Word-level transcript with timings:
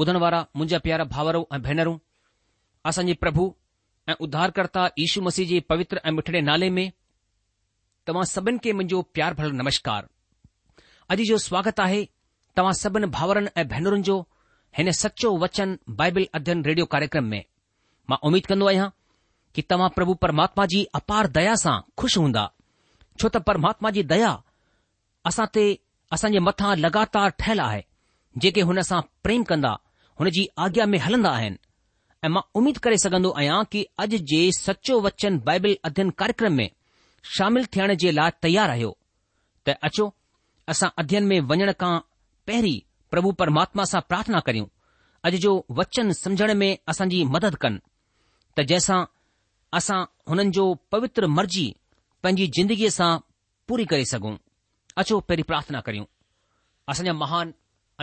ॿुधण 0.00 0.16
वारा 0.22 0.40
मुंहिंजा 0.56 0.78
प्यार 0.84 1.02
भाउरो 1.12 1.40
ऐं 1.54 1.60
भेनरूं 1.66 1.96
असांजे 2.88 3.12
प्रभु 3.20 3.42
ऐं 4.10 4.14
उद्धारकर्ता 4.24 4.82
यशू 4.98 5.20
मसीह 5.28 5.46
जे 5.52 5.60
पवित्र 5.70 6.00
ऐं 6.04 6.10
मिठड़े 6.16 6.40
नाले 6.48 6.68
में 6.78 6.88
तव्हां 8.06 8.24
सभिनि 8.32 8.58
खे 8.64 8.72
मुंहिंजो 8.76 9.00
प्यार 9.16 9.34
भर 9.38 9.52
नमस्कार 9.60 10.08
अॼु 11.14 11.24
जो 11.30 11.38
स्वागत 11.48 11.80
आहे 11.86 12.02
तव्हां 12.56 12.72
सभिनि 12.80 13.06
भाउरनि 13.16 13.50
ऐं 13.62 13.66
भेनरुनि 13.68 14.02
जो 14.10 14.18
हिन 14.78 14.90
सचो 15.02 15.30
वचन 15.44 15.76
बाइबल 16.02 16.26
अध्ययन 16.40 16.62
रेडियो 16.68 16.86
कार्यक्रम 16.96 17.24
में 17.34 17.42
मां 18.10 18.18
उमीद 18.30 18.46
कन्दो 18.52 18.68
आहियां 18.72 18.88
कि 19.54 19.62
तव्हां 19.70 19.88
प्रभु 19.96 20.14
परमात्मा 20.26 20.66
जी 20.74 20.84
अपार 21.02 21.28
दया 21.40 21.54
सां 21.64 21.76
खु़शि 22.02 22.20
हूंदा 22.20 22.44
छो 23.18 23.28
त 23.28 23.42
परमात्मा 23.50 23.90
जी 23.98 24.02
दया 24.14 24.34
असां 25.32 25.48
ते 25.56 25.66
असांजे 26.18 26.44
मथां 26.50 26.74
लगातार 26.86 27.34
ठहियल 27.44 27.64
आहे 27.70 27.82
जेके 28.44 28.68
हुन 28.70 28.82
सां 28.92 29.02
प्रेम 29.24 29.42
कंदा 29.52 29.74
हुन 30.20 30.30
जी 30.34 30.48
आज्ञा 30.64 30.84
में 30.86 30.98
हलंदा 30.98 31.30
आहिनि 31.30 31.58
ऐं 32.24 32.28
मां 32.34 32.42
उमीद 32.58 32.78
करे 32.84 32.98
सघन्दो 32.98 33.30
आहियां 33.40 33.64
कि 33.72 33.82
अॼु 34.04 34.18
जे 34.30 34.40
सचो 34.58 35.00
वचन 35.06 35.38
बाइबल 35.46 35.76
अध्यन 35.84 36.10
कार्यक्रम 36.20 36.52
में 36.60 36.70
शामिल 37.36 37.66
थियण 37.76 37.94
जे 38.04 38.10
लाइ 38.18 38.30
तयार 38.42 38.70
आहियो 38.70 38.96
त 39.66 39.74
अचो 39.88 40.06
असां 40.74 40.88
अध्ययन 41.02 41.24
में 41.32 41.38
वञण 41.50 41.72
खां 41.82 41.92
पहिरीं 42.46 42.78
प्रभु 43.10 43.32
परमात्मा 43.42 43.84
सां 43.92 44.00
प्रार्थना 44.12 44.40
करियूं 44.48 44.66
अॼु 45.30 45.38
जो 45.44 45.52
वचन 45.82 46.12
समझण 46.22 46.54
में 46.62 46.70
असांजी 46.94 47.22
मदद 47.34 47.56
कनि 47.66 47.80
त 48.56 48.66
जंहिंसां 48.72 49.00
असां 49.80 50.00
हुननि 50.30 50.50
जो 50.60 50.66
पवित्र 50.94 51.26
मर्ज़ी 51.36 51.66
पंहिंजी 52.22 52.46
जिंदगीअ 52.58 52.90
सां 53.00 53.12
पूरी 53.70 53.84
करे 53.92 54.04
सघूं 54.14 54.36
अचो 55.04 55.20
पहिरीं 55.30 55.46
प्रार्थना 55.52 55.80
करियूं 55.90 56.06
असांजा 56.92 57.12
महान 57.24 57.54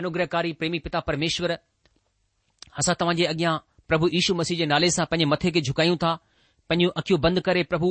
अनुग्रहकारी 0.01 0.51
प्रेमी 0.61 0.79
पिता 0.87 0.99
परमेश्वर 1.09 1.57
असां 2.79 2.93
तव्हांजे 2.99 3.25
अॻियां 3.25 3.57
प्रभु 3.87 4.07
ईशु 4.17 4.33
मसीह 4.35 4.57
जे 4.57 4.65
नाले 4.65 4.89
सां 4.91 5.05
पंहिंजे 5.11 5.25
मथे 5.31 5.51
खे 5.55 5.61
झुकायूं 5.67 5.95
था 6.03 6.13
पंहिंजूं 6.69 6.91
अखियूं 7.01 7.19
बंद 7.21 7.39
करे 7.47 7.63
प्रभु 7.71 7.89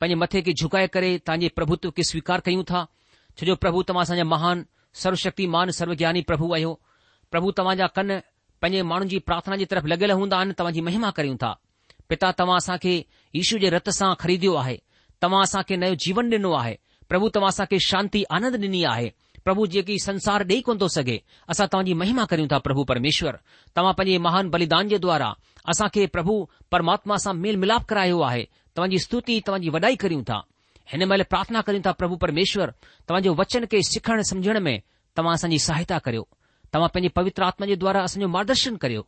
पैंजे 0.00 0.14
मथे 0.22 0.40
के 0.46 0.52
झुकाए 0.62 0.86
करे 0.96 1.10
तव्हांजे 1.26 1.48
प्रभुत्व 1.58 1.90
के 1.98 2.02
स्वीकार 2.10 2.40
कयूं 2.48 2.64
था 2.72 2.82
छोजो 3.38 3.54
प्रभु 3.62 3.82
तव्हांसां 3.90 4.16
जा 4.16 4.24
महान 4.32 4.64
सर्वशक्तिमान 5.04 5.70
सर्व 5.78 5.94
ज्ञानी 6.02 6.20
प्रभु 6.30 6.52
आहियो 6.54 6.72
प्रभु 7.30 7.50
तव्हांजा 7.60 7.86
कन 7.98 8.18
पंहिंजे 8.62 8.82
माण्हुनि 8.90 9.10
जी 9.14 9.18
प्रार्थना 9.30 9.56
जे 9.56 9.64
तरफ़ 9.72 9.86
लॻि॒यल 9.92 10.12
हूंदा 10.20 10.36
आहिनि 10.36 10.54
तव्हांजी 10.58 10.80
महिमा 10.88 11.10
कयूं 11.18 11.36
था 11.42 11.50
पिता 12.08 12.30
तव्हां 12.42 12.56
असां 12.62 12.76
खे 12.84 12.94
ईशू 13.42 13.58
जे 13.64 13.70
रत 13.76 13.90
सां 13.98 14.12
खरीद्यो 14.22 14.54
आहे 14.62 14.76
तव्हां 15.22 15.42
असांखे 15.48 15.76
नयो 15.84 15.94
जीवन 16.04 16.30
डि॒नो 16.34 16.52
आहे 16.62 16.74
प्रभु 17.08 17.28
तव्हां 17.38 17.48
असांखे 17.56 17.78
शांती 17.90 18.22
आनंद 18.38 18.62
ॾिनी 18.64 18.82
आहे 18.94 19.10
پرب 19.44 19.64
جی 19.70 19.96
سنسار 20.04 20.40
دے 20.50 20.60
کون 20.64 20.78
تھو 20.78 20.88
سے 20.94 21.00
اصا 21.52 21.66
تک 21.70 21.88
مہیما 22.02 22.24
کروں 22.30 22.46
پربو 22.64 22.84
پرمیشر 22.90 23.34
تا 23.74 23.82
مہان 24.26 24.50
بلدان 24.54 24.88
کے 24.88 24.98
دوارا 25.04 25.32
اثر 25.72 26.06
پربھ 26.12 26.30
پرماتا 26.70 27.16
سے 27.24 27.32
میل 27.44 27.56
ملاپ 27.64 27.86
کرایا 27.88 28.32
ہے 28.32 28.44
تم 28.74 28.88
کی 28.90 28.98
سستت 28.98 29.30
تم 29.46 29.60
کی 29.62 29.70
وڈائی 29.72 29.96
کرارتھنا 30.04 31.62
کروں 31.66 31.92
پرھو 31.98 32.16
پرمشور 32.24 32.68
تعے 33.08 33.28
وچن 33.38 33.66
کے 33.70 33.80
سیکھنے 33.90 34.22
سمجھنے 34.30 34.58
میں 34.68 34.78
تاج 35.16 35.44
کی 35.50 35.58
سہایتا 35.66 35.98
کرو 36.06 36.22
تا 36.72 36.86
پوتر 37.14 37.42
آتما 37.42 37.66
دارا 37.82 38.04
مارگدرشن 38.26 38.76
کرو 38.84 39.00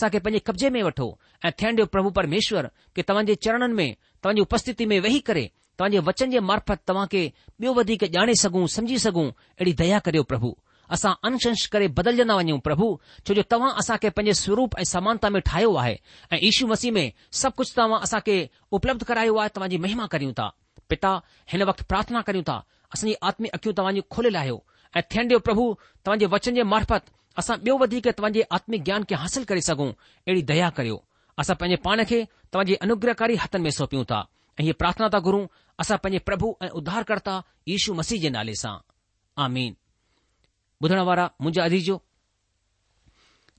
اک 0.00 0.16
قبضے 0.44 0.70
میں 0.76 0.82
واؤ 0.82 1.50
ڈی 1.76 1.84
پربو 1.92 2.10
پرمیشر 2.20 2.66
کہ 2.94 3.02
تعین 3.06 3.34
چرم 3.44 3.76
میں 3.76 3.92
تاج 4.22 4.38
اپ 4.46 4.82
میں 4.88 5.00
ویسے 5.02 5.44
तव्हांजे 5.78 5.98
वचन 6.06 6.30
जे 6.30 6.38
मार्फत 6.50 6.76
तव्हां 6.88 7.06
खे 7.10 7.20
ॿियो 7.60 7.72
वधीक 7.74 8.02
ॼाणे 8.14 8.34
सघूं 8.42 8.66
सम्झी 8.74 8.98
सघूं 8.98 9.26
अहिड़ी 9.28 9.72
दया 9.78 9.98
करियो 10.06 10.22
प्रभु 10.30 10.52
असां 10.92 11.12
अंशंश 11.28 11.66
करे 11.72 11.86
बदिलजंदा 11.98 12.34
वञूं 12.36 12.58
प्रभु 12.66 12.86
छो 13.28 13.34
जो 13.34 13.42
तव्हां 13.50 13.70
असांखे 13.80 14.08
पंहिंजे 14.16 14.34
स्वरूप 14.40 14.76
ऐं 14.80 14.84
समानता 14.92 15.28
में 15.34 15.40
ठाहियो 15.48 15.74
आहे 15.82 15.94
ऐं 16.32 16.38
ईशू 16.48 16.66
मसीह 16.66 16.92
में 16.96 17.06
सभु 17.40 17.56
कुझु 17.60 17.72
तव्हां 17.76 18.00
असांखे 18.08 18.36
उपलब्ध 18.78 19.04
करायो 19.10 19.36
आहे 19.44 19.78
महिमा 19.86 20.06
करियूं 20.14 20.32
था 20.40 20.48
पिता 20.90 21.10
हिन 21.52 21.62
वक़्तु 21.70 21.84
प्रार्थना 21.88 22.20
करियूं 22.30 22.44
था 22.48 22.56
असां 22.96 23.12
आत्मय 23.30 23.48
अख़ियूं 23.58 23.74
तव्हांजी 23.78 24.00
खुलियल 24.16 24.36
आहियो 24.42 24.56
ऐं 24.96 25.02
थियण 25.10 25.26
ॾियो 25.30 25.38
प्रभु 25.50 25.64
तव्हांजे 26.06 26.26
वचन 26.34 26.54
जे 26.58 26.62
मार्फत 26.74 27.12
असां 27.42 27.56
ॿियो 27.66 27.76
वधीक 27.82 28.08
तव्हांजे 28.08 28.42
आत्मी 28.58 28.78
ज्ञान 28.88 29.04
खे 29.10 29.14
हासिल 29.24 29.44
करे 29.52 29.60
सघूं 29.70 29.88
अहिड़ी 29.90 30.42
दया 30.52 30.70
करियो 30.80 30.96
असां 31.44 31.56
पंहिंजे 31.60 31.80
पाण 31.86 32.02
खे 32.10 32.24
तव्हांजे 32.52 32.74
अनुग्रहकारी 32.88 33.36
हथ 33.44 33.56
में 33.66 33.70
सौंपियूं 33.80 34.04
था 34.12 34.24
ऐं 34.60 34.72
प्रार्थना 34.78 35.18
गुरूं 35.28 35.44
असां 35.82 35.96
पंहिंजे 36.04 36.18
प्रभु 36.28 36.48
ऐं 36.64 36.68
उध्धारकर्ता 36.78 37.34
यशु 37.70 37.90
मसीह 37.98 38.18
जे 38.22 38.30
नाले 38.36 38.54
सां 38.62 38.76
आमीन 39.44 39.74
ॿुधण 40.84 41.00
वारा 41.08 41.24
मुंहिंजा 41.42 41.64
अदीजो 41.68 41.96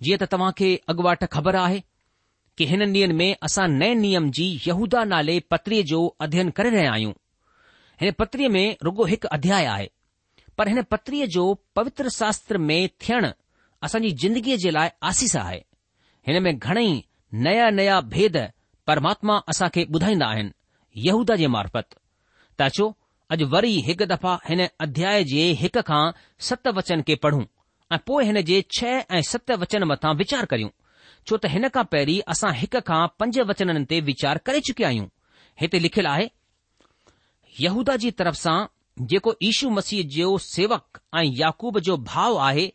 जीअं 0.05 0.19
त 0.21 0.29
तव्हांखे 0.33 0.69
अॻुवाट 0.93 1.23
ख़बर 1.35 1.55
आहे 1.61 1.79
कि 2.57 2.65
हिन 2.71 2.81
ॾींहनि 2.95 3.13
में 3.21 3.31
असां 3.49 3.67
नए 3.81 3.93
नियम 4.03 4.29
जी 4.39 4.47
यूदा 4.67 5.03
नाले 5.13 5.39
पत्रीअ 5.53 5.83
जो 5.91 6.01
अध्यन 6.27 6.49
करे 6.57 6.69
रहिया 6.75 6.91
आहियूं 6.93 7.13
हिन 8.01 8.11
पत्रीअ 8.21 8.49
में 8.55 8.77
रुगो 8.87 9.05
हिकु 9.11 9.27
अध्याय 9.37 9.65
आहे 9.75 9.87
पर 10.57 10.67
हिन 10.73 10.81
पत्रीअ 10.95 11.25
जो 11.37 11.45
पवित्र 11.79 12.09
शास्त्र 12.19 12.57
में 12.67 12.79
थियण 13.05 13.27
असांजी 13.87 14.11
ज़िंदगीअ 14.23 14.57
जे 14.65 14.71
लाइ 14.79 14.89
आसीस 15.11 15.35
आहे 15.45 15.61
हिन 16.27 16.41
में 16.47 16.53
घणेई 16.57 16.91
नया 17.47 17.69
नया 17.79 17.99
भेद 18.15 18.37
परमात्मा 18.91 19.37
असांखे 19.55 19.85
ॿुधाईंदा 19.97 20.29
आहिनि 20.35 20.51
यहूदा 21.07 21.35
जे 21.43 21.47
मार्फत 21.57 21.95
ताचो 22.59 22.85
अॼु 23.33 23.45
वरी 23.53 23.73
हिकु 23.87 24.05
दफ़ा 24.11 24.31
हिन 24.47 24.61
अध्याय 24.85 25.23
जे 25.31 25.41
हिक 25.59 25.77
खां 25.89 26.03
सत 26.47 26.67
वचन 26.77 27.01
खे 27.09 27.15
पढ़ूं 27.25 27.43
ऐं 27.95 27.99
पोएं 28.07 28.23
हिन 28.29 28.41
जे 28.49 28.57
छह 28.77 29.13
ऐं 29.17 29.21
सत 29.31 29.51
वचन 29.61 29.83
मथां 29.91 30.13
वीचार 30.21 30.45
करियूं 30.53 30.71
छो 31.27 31.37
त 31.37 31.51
हिन 31.53 31.67
खां 31.77 31.83
पहिरीं 31.93 32.19
असां 32.33 32.51
हिकु 32.61 32.81
खां 32.89 32.99
पंज 33.21 33.39
वचननि 33.51 33.83
ते 33.91 33.99
वीचार 34.09 34.39
करे 34.49 34.59
चुकिया 34.69 34.87
आहियूं 34.89 35.07
हिते 35.63 35.79
लिखियलु 35.85 36.09
आहे 36.15 36.25
यहूदा 37.65 37.95
जी 38.05 38.11
तरफ़ 38.21 38.39
सां 38.41 38.57
जेको 39.13 39.33
यीशू 39.45 39.69
मसीह 39.77 40.07
जो 40.17 40.29
सेवक 40.47 40.99
ऐं 41.19 41.23
याकूब 41.43 41.79
जो 41.89 41.95
भाउ 42.09 42.35
आहे 42.49 42.65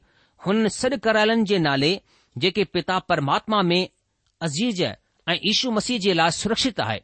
हुन 0.47 0.69
सॾ 0.79 0.89
करालन 1.09 1.45
जे 1.53 1.59
नाले 1.67 1.91
जेके 2.45 2.65
पिता 2.79 2.99
परमात्मा 3.13 3.61
में 3.73 3.81
अज़ीज़ 4.49 4.83
ऐं 4.85 5.37
यशू 5.51 5.71
मसीह 5.81 5.99
जे 6.07 6.15
लाइ 6.23 6.31
सुरक्षित 6.39 6.81
आहे 6.89 6.99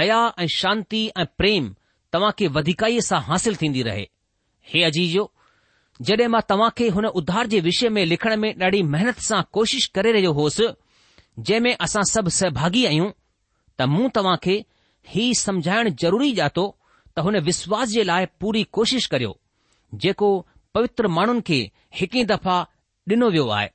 दया 0.00 0.18
ऐं 0.42 0.46
शांति 0.56 1.04
ऐं 1.20 1.26
प्रेम 1.42 1.72
तव्हां 2.12 2.30
खे 2.38 2.46
वधीकअ 2.56 2.88
सां 3.08 3.20
हासिल 3.26 3.54
थींदी 3.60 3.82
रहे 3.82 4.04
हे 4.72 4.82
अजीजो 4.88 5.22
जॾहिं 6.08 6.26
मां 6.34 6.40
तव्हां 6.48 6.70
खे 6.78 6.88
हुन 6.96 7.06
उधार 7.22 7.46
जे 7.54 7.60
विषय 7.68 7.88
में 7.96 8.04
लिखण 8.06 8.36
में 8.42 8.52
ॾाढी 8.62 8.82
महिनत 8.94 9.18
सां 9.28 9.42
कोशिश 9.58 9.86
करे 9.94 10.12
रहियो 10.16 10.32
होसि 10.40 10.68
जंहिं 11.38 11.60
में 11.66 11.72
असां 11.88 12.02
सभु 12.12 12.30
सहभागी 12.38 12.84
आहियूं 12.86 13.10
त 13.80 13.88
मूं 13.94 14.08
तव्हां 14.18 14.36
खे 14.46 14.56
ही 15.14 15.24
समझाइण 15.42 15.88
ज़रूरी 16.02 16.32
ॼातो 16.40 16.66
त 17.16 17.20
हुन 17.28 17.38
विश्वास 17.50 17.88
जे 17.96 18.02
लाइ 18.10 18.26
पूरी 18.40 18.62
कोशिश 18.78 19.06
करियो 19.14 19.36
जेको 20.02 20.28
पवित्र 20.74 21.08
माण्हुनि 21.18 21.42
खे 21.50 21.60
हिकु 22.00 22.18
ई 22.18 22.24
दफ़ा 22.34 22.56
ॾिनो 23.10 23.28
वियो 23.36 23.46
आहे 23.58 23.68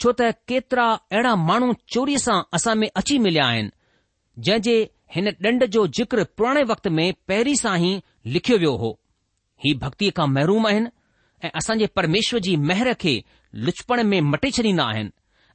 छो 0.00 0.12
त 0.18 0.28
केतिरा 0.50 0.84
अहिड़ा 1.14 1.34
माण्हू 1.48 1.72
चोरीअ 1.94 2.20
सां 2.26 2.36
असां 2.58 2.74
में 2.82 2.88
अची 3.02 3.18
मिलिया 3.26 3.46
आहिनि 3.54 3.70
जंहिं 4.46 4.62
जे 4.66 4.76
हिन 5.14 5.28
ॾंढ 5.46 5.64
जो 5.74 5.86
जिक्र 5.96 6.22
पुराणे 6.38 6.62
वक़्त 6.68 6.86
में 6.98 7.04
पहिरीं 7.28 7.54
सां 7.58 7.76
ई 7.82 7.90
लिखियो 8.36 8.56
वियो 8.62 8.72
हो 8.78 8.88
ही 9.64 9.74
भक्तीअ 9.82 10.10
खां 10.16 10.26
महरुम 10.30 10.66
आहिनि 10.70 10.88
ऐं 11.46 11.50
असांजे 11.60 11.86
परमेश्वर 11.98 12.40
जी 12.46 12.54
मेहर 12.70 12.92
खे 13.04 13.12
लुचपण 13.66 14.02
में 14.12 14.20
मटे 14.32 14.50
छॾींदा 14.56 14.84
आहिनि 14.94 15.12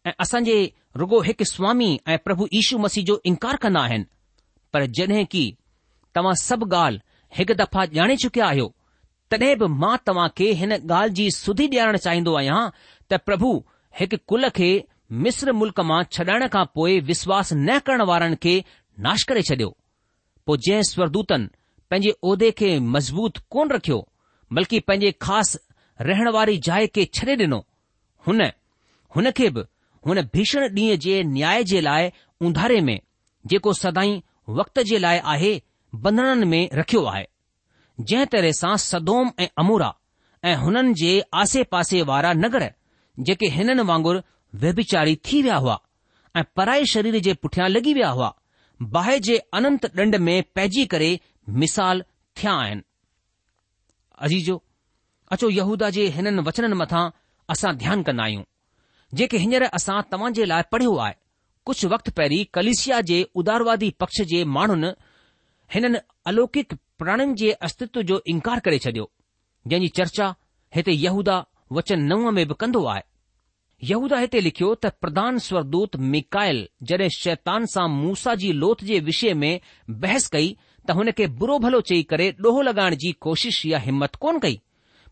ऐं 0.09 0.11
असांजे 0.25 0.55
रुगो 1.01 1.21
हिकु 1.29 1.45
स्वामी 1.51 1.89
ऐं 2.13 2.17
प्रभु 2.27 2.47
ईशू 2.61 2.77
मसीह 2.85 3.05
जो 3.11 3.19
इनकार 3.31 3.55
कंदा 3.67 3.81
आहिनि 3.89 4.05
पर 4.73 4.85
जॾहिं 4.99 5.25
की 5.35 5.43
तव्हां 6.15 6.33
सभु 6.45 6.69
ॻाल्हि 6.75 7.01
हिकु 7.37 7.53
दफ़ा 7.63 7.83
ॼाणे 7.99 8.15
चुकिया 8.25 8.45
आहियो 8.53 8.71
तॾहिं 9.31 9.55
बि 9.63 9.73
मां 9.83 9.95
तव्हांखे 10.07 10.51
हिन 10.63 10.73
ॻाल्हि 10.79 11.13
जी 11.19 11.29
सुधि 11.43 11.67
ॼाणणु 11.75 11.97
चाहिंदो 12.07 12.33
आहियां 12.43 12.61
त 13.11 13.23
प्रभु 13.27 13.51
हिकु 13.99 14.17
कुल 14.31 14.49
खे 14.59 14.71
मिस्र 15.25 15.51
मुल्क़ 15.61 15.81
मां 15.91 16.01
छॾाइण 16.17 16.47
खां 16.55 16.65
पोइ 16.75 16.99
विश्वासु 17.13 17.55
न 17.67 17.79
करण 17.87 18.01
वारनि 18.13 18.35
खे 18.45 18.59
नाश 19.05 19.23
करे 19.29 19.41
छडि॒यो 19.49 19.75
पोइ 20.47 20.57
जंहिं 20.67 20.83
स्वरदूतनि 20.91 21.47
पंहिंजे 21.91 22.11
उहिदे 22.29 22.49
खे 22.59 22.69
मज़बूत 22.95 23.37
कोन 23.55 23.69
रखियो 23.75 23.97
बल्कि 24.55 24.79
पंहिंजे 24.87 25.11
ख़ासि 25.25 25.59
रहण 26.09 26.29
वारी 26.35 26.57
जाइ 26.67 26.87
खे 26.95 27.05
छडे॒ 27.17 27.35
डि॒नो 27.41 27.59
हुन 28.27 28.41
हुन 29.15 29.31
खे 29.37 29.49
बि 29.57 29.63
हुन 30.07 30.21
भीषण 30.33 30.67
डीं॒हु 30.79 30.97
जे 31.05 31.21
न्याय 31.35 31.63
जे 31.71 31.81
लाइ 31.87 32.09
उंधारे 32.47 32.79
में 32.89 32.97
जेको 33.53 33.73
सदाई 33.83 34.21
वक्त 34.61 34.79
जे 34.91 34.97
लाइ 35.05 35.19
आहे 35.35 35.51
बंधननि 36.03 36.45
में 36.55 36.61
रखियो 36.81 37.03
आहे 37.13 37.25
जंहिं 38.07 38.25
तरह 38.35 38.51
सां 38.61 38.75
सदोम 38.89 39.31
ऐं 39.45 39.47
अमूरा 39.63 39.93
ऐं 40.49 40.55
हुननि 40.65 40.93
जे 41.03 41.11
आसे 41.43 41.63
पासे 41.75 42.01
वारा 42.11 42.33
नगर 42.43 42.71
जेके 43.29 43.47
हिननि 43.57 43.81
वांगुरु 43.93 44.19
वैभिचारी 44.65 45.15
थी 45.29 45.41
विया 45.47 45.55
हुआ 45.67 45.79
ऐं 46.37 46.43
पराए 46.55 46.85
शरीर 46.95 47.19
जे 47.29 47.33
पुठियां 47.43 47.69
लॻी 47.69 47.93
विया 47.99 48.09
हुआ 48.19 48.33
बाहि 48.81 49.19
जे 49.27 49.37
अनंत 49.53 49.85
ॾंड 49.99 50.15
में 50.25 50.43
पइजी 50.55 50.85
करे 50.93 51.19
मिसाल 51.61 52.03
थिया 52.37 52.51
आहिनि 52.59 52.81
अजीजो 54.27 54.61
अचो 55.31 55.49
यहूदा 55.49 55.89
जे 55.97 56.05
हिननि 56.15 56.41
वचननि 56.47 56.75
मथां 56.81 57.03
असां 57.53 57.75
ध्यानु 57.77 58.03
कंदा 58.09 58.23
आहियूं 58.23 58.43
जेके 59.17 59.37
हींअर 59.43 59.63
असां 59.79 60.01
तव्हां 60.11 60.31
जे 60.39 60.45
लाइ 60.51 60.63
पढ़ियो 60.71 60.95
आहे 61.05 61.13
कुझु 61.65 61.87
वक़्तु 61.95 62.11
पहिरीं 62.19 62.45
कलिसिया 62.53 63.01
जे 63.09 63.21
उदारवादी 63.41 63.89
पक्ष 64.01 64.21
जे 64.31 64.43
माण्हुनि 64.57 64.91
हिननि 65.75 65.99
अलौकिक 66.29 66.73
प्राणनि 66.99 67.33
जे 67.43 67.51
अस्तित्व 67.69 68.01
जो 68.11 68.21
इनकार 68.33 68.59
करे 68.67 68.79
छडि॒यो 68.85 69.11
जंहिंजी 69.67 69.87
चर्चा 70.01 70.33
हिते 70.75 70.91
यहूदा 70.91 71.37
वचन 71.79 72.03
नव 72.11 72.29
में 72.31 72.45
बि 72.47 72.53
कंदो 72.61 72.85
आहे 72.93 73.03
यहूदा 73.87 74.17
हिते 74.21 74.39
लिखियो 74.45 74.69
त 74.77 74.85
प्रधान 75.03 75.37
स्वरदूत 75.43 75.95
मिकायल 76.13 76.57
जॾहिं 76.89 77.07
शैतान 77.17 77.65
सां 77.73 77.85
मूसा 77.91 78.33
जी 78.41 78.51
लोथ 78.63 78.83
जे 78.89 78.99
विषय 79.09 79.33
में 79.33 79.59
बहस 80.05 80.25
कई 80.33 80.49
त 80.87 80.91
हुन 80.97 81.11
खे 81.19 81.27
बुरो 81.43 81.57
भलो 81.65 81.79
चई 81.91 82.01
करे 82.09 82.27
ॾोहो 82.45 82.61
लॻाइण 82.69 82.95
जी 83.03 83.11
कोशिश 83.27 83.65
या 83.65 83.79
हिमत 83.87 84.15
कोन 84.25 84.39
कई 84.47 84.59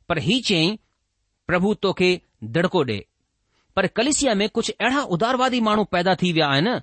पर 0.10 0.20
हीउ 0.28 0.42
चयई 0.50 0.76
प्रभु 1.52 1.74
तोखे 1.88 2.10
दड़को 2.60 2.84
ॾे 2.92 3.00
पर 3.76 3.88
कलिसिया 4.02 4.34
में 4.42 4.48
कुझु 4.60 4.74
अहिड़ा 4.82 5.04
उदारवादी 5.18 5.62
माण्हू 5.72 5.84
पैदा 5.96 6.16
थी 6.24 6.32
विया 6.38 6.48
आहिनि 6.58 6.76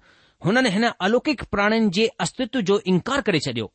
हुननि 0.47 0.71
हिन 0.77 0.85
अलौकिक 1.09 1.43
प्राणियुनि 1.55 1.91
जे 1.99 2.07
अस्तित्व 2.27 2.61
जो 2.71 2.81
इनकार 2.95 3.21
करे 3.29 3.39
छडि॒यो 3.49 3.73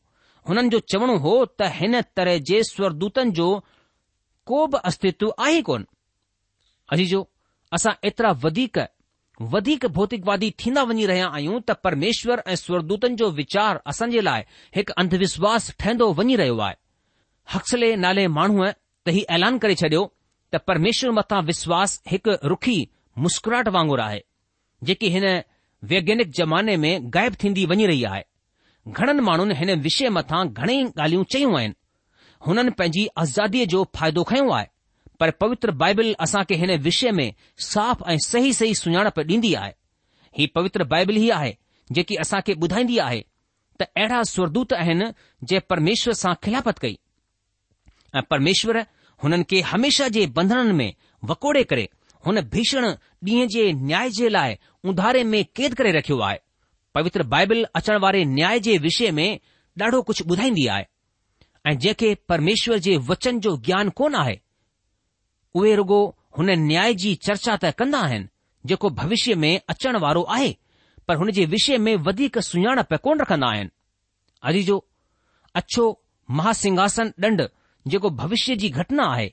हुननि 0.50 0.70
जो 0.74 0.80
चवणो 0.94 1.18
हो 1.28 1.34
त 1.46 1.70
हिन 1.78 2.02
तरह 2.20 2.38
जे 2.52 2.64
स्वरदूतनि 2.76 3.32
जो 3.42 3.50
को 4.54 4.66
बि 4.76 4.80
अस्तित्व 4.94 5.34
आहे 5.48 5.62
कोन 5.72 5.86
अजीजो 6.94 7.28
असां 7.76 7.94
एतिरा 8.08 8.30
वधीक 8.44 8.78
वधीक 9.52 9.86
भौतिकवादी 9.98 10.50
थींदा 10.60 10.82
वञी 10.90 11.06
रहिया 11.12 11.28
आहियूं 11.36 11.60
त 11.68 11.72
परमेश्वर 11.86 12.42
ऐं 12.48 12.56
स्वरदूतनि 12.62 13.16
जो 13.22 13.30
वीचार 13.40 13.80
असां 13.92 14.08
जे 14.16 14.22
लाइ 14.28 14.42
हिकु 14.78 14.94
अंधविश्वास 15.04 15.70
ठहिंदो 15.84 16.08
वञी 16.20 16.36
रहियो 16.42 16.58
आहे 16.66 16.76
हक्सले 17.54 17.92
नाले 18.06 18.26
माण्हूअ 18.38 18.70
त 19.08 19.16
ही 19.18 19.22
ऐलान 19.38 19.58
करे 19.66 19.76
छडि॒यो 19.82 20.02
त 20.54 20.62
परमेश्वर 20.72 21.12
मथां 21.20 21.42
विश्वास 21.52 21.96
हिकु 22.14 22.34
रुखी 22.54 22.78
मुस्कुराट 23.28 23.68
वांगुरु 23.78 24.02
आहे 24.08 24.20
जेकी 24.90 25.10
हिन 25.16 25.26
वैज्ञानिक 25.94 26.32
ज़माने 26.42 26.76
में 26.84 26.94
ग़ाइब 27.14 27.36
थींदी 27.44 27.66
वञी 27.72 27.86
रही 27.94 28.04
आहे 28.12 28.24
घणनि 28.92 29.22
माण्हुनि 29.30 29.56
हिन 29.62 29.70
विषय 29.88 30.10
मथां 30.20 30.42
घणेई 30.60 30.84
ॻाल्हियूं 31.04 31.24
चयूं 31.34 31.58
आहिनि 31.60 31.78
हुननि 32.48 32.72
पंहिंजी 32.80 33.08
आज़ादीअ 33.24 33.66
जो 33.76 33.84
फ़ाइदो 33.96 34.24
खयों 34.34 34.54
आहे 34.58 34.68
पर 35.20 35.32
पवित्र 35.40 35.72
बाइबल 35.82 36.14
असां 36.24 36.44
खे 36.50 36.56
हिन 36.60 36.72
विषय 36.84 37.12
में 37.12 37.34
साफ़ 37.72 38.04
ऐं 38.12 38.18
सही 38.26 38.54
सही 38.54 38.76
सुञाणप 38.76 39.20
ॾींदी 39.20 39.54
आहे 39.62 39.72
हीउ 40.38 40.48
पवित्र 40.56 40.84
बाइबिल 40.94 41.16
ही 41.18 41.30
आहे 41.40 41.54
जेकी 41.98 42.16
असांखे 42.22 42.54
ॿुधाईंदी 42.62 42.98
आहे 43.06 43.22
त 43.80 43.84
अहिड़ा 43.96 44.22
स्वरदूत 44.30 44.74
आहिनि 44.74 45.06
जंहिं 45.50 45.60
परमेश्वर 45.70 46.14
सां 46.22 46.34
खिलापत 46.44 46.80
कई 46.82 46.96
ऐं 48.16 48.22
परमेश्वर 48.30 48.78
हुननि 49.24 49.44
खे 49.50 49.62
हमेशा 49.72 50.08
जे 50.18 50.26
बंधननि 50.38 50.72
में 50.80 50.92
वकोड़े 51.30 51.64
करे 51.72 51.88
हुन 52.26 52.42
भीषण 52.54 52.86
ॾींहं 52.86 53.48
जे 53.56 53.72
न्याय 53.74 54.10
जे 54.18 54.30
लाइ 54.30 54.56
उधारे 54.94 55.24
में 55.34 55.44
कैद 55.56 55.74
करे 55.82 55.92
रखियो 55.98 56.20
आहे 56.30 56.38
पवित्र 56.96 57.24
बाइबल 57.34 57.66
अचण 57.76 57.98
वारे 58.04 58.24
न्याय 58.38 58.60
जे 58.68 58.78
विषय 58.88 59.12
में 59.20 59.38
ॾाढो 59.82 60.02
कुझु 60.10 60.24
ॿुधाईंदी 60.32 60.68
आहे 60.76 60.84
ऐं 61.72 61.78
जेके 61.88 62.14
परमेश्वर 62.30 62.78
जे 62.88 62.96
वचन 63.10 63.40
जो 63.48 63.56
ज्ञान 63.66 63.90
कोन 64.02 64.16
आहे 64.16 64.36
उहे 65.56 65.76
रुगो 65.76 66.00
हुन 66.38 66.50
न्याय 66.66 66.94
जी 67.04 67.14
चर्चा 67.28 67.56
त 67.62 67.70
कंदा 67.80 68.00
आहिनि 68.08 68.28
जेको 68.72 68.90
भविष्य 69.00 69.36
में 69.36 69.62
अचण 69.74 69.98
वारो 70.04 70.22
आहे 70.36 70.52
पर 71.08 71.16
हुन 71.22 71.32
जे 71.38 71.46
विषय 71.56 71.78
में 71.86 71.96
वधीक 72.08 72.38
सुञाणप 72.50 72.94
कोन 73.06 73.20
रखन्दा 73.22 73.48
आहिनि 73.54 73.70
अॼु 74.50 74.62
जो 74.68 74.78
अछो 75.62 75.86
महाासिंहासन 76.40 77.12
ॾंढ 77.26 77.42
जेको 77.94 78.10
भविष्य 78.24 78.56
जी 78.64 78.70
घटना 78.84 79.08
आहे 79.14 79.28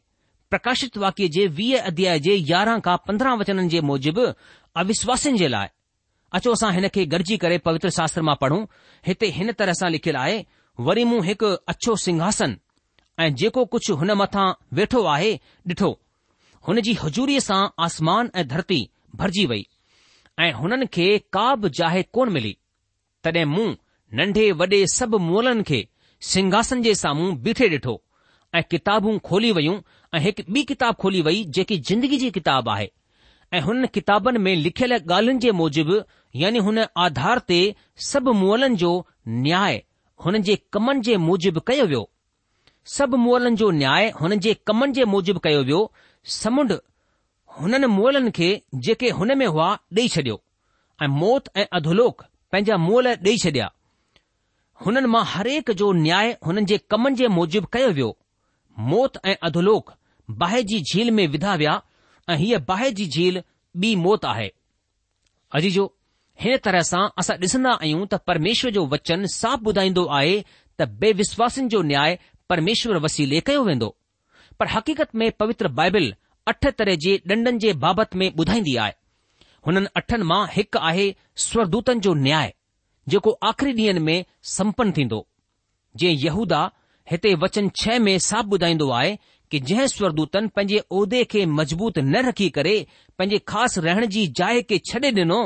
प्रकाशित 0.50 0.96
वाक्य 1.04 1.28
जे 1.36 1.46
वीह 1.58 1.86
अध्याय 1.90 2.18
जे 2.28 2.34
यारह 2.52 2.78
खां 2.86 2.96
पंद्रहं 3.06 3.36
वचननि 3.38 3.68
जे 3.76 3.80
मुजिब 3.90 4.20
अविश्वासनि 4.84 5.38
जे 5.38 5.48
लाइ 5.56 5.68
अचो 6.40 6.52
असां 6.58 6.72
हिन 6.74 6.88
खे 6.94 7.04
गॾिजी 7.16 7.36
करे 7.44 7.58
पवित्र 7.68 7.90
शास्त्र 7.98 8.22
मां 8.28 8.36
पढ़ूं 8.40 8.64
हिते 9.06 9.26
हिन 9.38 9.52
तरह 9.58 9.72
सां 9.82 9.90
लिखियलु 9.96 10.18
आहे 10.20 10.38
वरी 10.88 11.04
मूं 11.12 11.22
हिकु 11.26 11.54
अछो 11.74 11.96
सिंहासन 12.06 12.56
ऐं 13.24 13.34
जेको 13.42 13.64
कुझ 13.76 13.90
हुन 13.90 14.10
मथां 14.22 14.48
वेठो 14.80 15.04
आहे 15.16 15.32
ॾिठो 15.68 15.92
हुन 16.68 16.80
जी 16.86 16.92
हजूरीअ 17.02 17.40
सां 17.42 17.58
आसमान 17.86 18.30
ऐं 18.40 18.44
धरती 18.52 18.78
भरिजी 19.18 19.44
वई 19.50 19.60
ऐं 20.44 20.52
हुननि 20.60 20.86
खे 20.96 21.04
का 21.36 21.44
बि 21.64 21.68
जाए 21.78 22.02
कोन 22.16 22.32
मिली 22.36 22.50
तड॒ 23.26 23.44
मूं 23.52 23.66
नंढे 24.20 24.46
वॾे 24.62 24.80
सब 24.94 25.14
मुलनि 25.28 25.62
खे 25.68 25.80
सिंघासन 26.30 26.82
जे 26.86 26.94
साम्हूं 27.02 27.28
बीठे 27.44 27.68
डि॒ठो 27.74 27.94
ऐं 28.54 28.62
किताबू 28.72 29.16
खोली 29.28 29.52
वयूं 29.58 29.76
ऐं 30.14 30.20
हिकु 30.26 30.42
ॿी 30.56 30.64
किताब 30.72 30.94
खोली 31.04 31.20
वई 31.28 31.44
जेकी 31.58 31.78
ज़िंदगी 31.90 32.18
जी 32.24 32.30
किताबु 32.38 32.70
आहे 32.74 32.88
ऐं 33.56 33.60
हुन 33.68 33.86
किताबनि 33.98 34.38
में 34.48 34.54
लिखियल 34.64 34.94
ॻाल्हियुनि 34.98 35.38
जे 35.46 35.52
मूजिबि 35.60 36.00
यानी 36.42 36.58
हुन 36.70 36.84
आधार 37.06 37.38
ते 37.52 37.60
सभु 38.10 38.32
मुलनि 38.42 38.76
जो 38.84 38.92
न्याय 39.46 39.82
हुननि 40.24 40.42
जे 40.50 40.58
कमनि 40.76 41.00
जे 41.10 41.16
मूजिब 41.30 41.58
कयो 41.70 41.86
वियो 41.94 42.08
सब 42.98 43.14
मुलनि 43.28 43.56
जो 43.62 43.70
न्याय 43.82 44.10
हुननि 44.20 44.36
जे 44.48 44.54
कमनि 44.70 44.92
जे 45.00 45.04
मूजिब 45.14 45.38
कयो 45.46 45.62
वियो 45.70 45.82
समुंड 46.34 46.72
हुननि 47.60 47.86
मोलनि 47.86 48.30
खे 48.36 48.48
जेके 48.84 49.10
हुन 49.18 49.36
में 49.38 49.46
हुआ 49.46 49.68
ॾेई 49.98 50.08
छडि॒यो 50.14 50.40
ऐं 51.02 51.06
मौत 51.18 51.48
ऐं 51.56 51.64
अधोलोक 51.78 52.22
पंहिंजा 52.52 52.76
मोल 52.86 53.08
ॾेई 53.08 53.36
छडि॒या 53.42 53.70
हुननि 54.86 55.06
मां 55.14 55.24
हरेक 55.32 55.70
जो 55.82 55.92
न्याय 56.02 56.36
हुननि 56.46 56.64
जे 56.72 56.78
कमनि 56.90 57.16
जे 57.16 57.28
मूजिब 57.38 57.66
कयो 57.72 57.90
वियो 57.98 58.16
मौत 58.92 59.18
ऐं 59.24 59.34
अधोलोक 59.48 59.92
बाहि 60.40 60.62
जी 60.72 60.80
झील 60.92 61.10
में 61.18 61.26
विधा 61.36 61.54
विया 61.62 61.80
ऐं 62.30 62.36
हीअ 62.36 62.58
बाहि 62.68 62.90
जी 63.00 63.06
झील 63.06 63.40
ॿी 63.82 63.94
मौत 64.06 64.24
आहे 64.32 64.50
अजी 65.54 65.70
जो 65.70 65.84
हिन 66.40 66.56
तरह 66.64 66.82
सां 66.92 67.08
असां 67.22 67.36
ॾिसंदा 67.44 67.70
आहियूं 67.82 68.06
त 68.12 68.20
परमेश्वर 68.30 68.70
जो 68.78 68.86
वचन 68.96 69.26
साफ़ 69.36 69.62
ॿुधाईंदो 69.72 70.04
आहे 70.18 70.40
त 70.80 70.88
बेविश्वासनि 71.04 71.68
जो 71.76 71.82
न्याय 71.92 72.18
परमेश्वर 72.48 72.96
वसीले 73.04 73.40
कयो 73.50 73.62
वेंदो 73.64 73.94
पर 74.60 74.68
हक़ीक़त 74.72 75.14
में 75.20 75.30
पवित्र 75.40 75.68
बाइबिल 75.78 76.14
अठ 76.48 76.66
तरह 76.78 76.94
जे 77.04 77.16
ॾंडनि 77.30 77.58
जे 77.58 77.72
बाबति 77.84 78.18
में 78.18 78.28
ॿुधाईंदी 78.38 78.74
आहे 78.82 78.92
हुननि 79.66 79.86
अठनि 79.96 80.24
मां 80.32 80.46
हिकु 80.52 80.78
आहे 80.90 81.06
स्वरदूतनि 81.46 82.00
जो 82.06 82.12
न्याय 82.26 82.52
जेको 83.14 83.30
आख़िरी 83.50 83.72
ॾींहनि 83.74 84.00
में 84.08 84.24
संपन्न 84.56 84.92
थींदो 84.96 85.26
जीअं 85.96 86.12
यहूदा 86.24 86.60
हिते 87.10 87.34
वचन 87.44 87.68
छह 87.80 87.98
में 88.08 88.18
साप 88.28 88.52
ॿुधाईंदो 88.54 88.90
आहे 89.00 89.16
कि 89.50 89.58
जंहिं 89.70 89.86
स्वरदूतनि 89.86 90.48
पंहिंजे 90.56 90.78
उहिदे 90.90 91.24
खे 91.32 91.44
मज़बूत 91.58 91.98
न 91.98 92.22
रखी 92.28 92.48
करे 92.58 92.74
पंहिंजे 93.18 93.38
ख़ासि 93.48 93.80
रहण 93.80 94.06
जी 94.14 94.26
जाइ 94.40 94.62
खे 94.70 94.78
छॾे 94.90 95.10
डि॒नो 95.18 95.38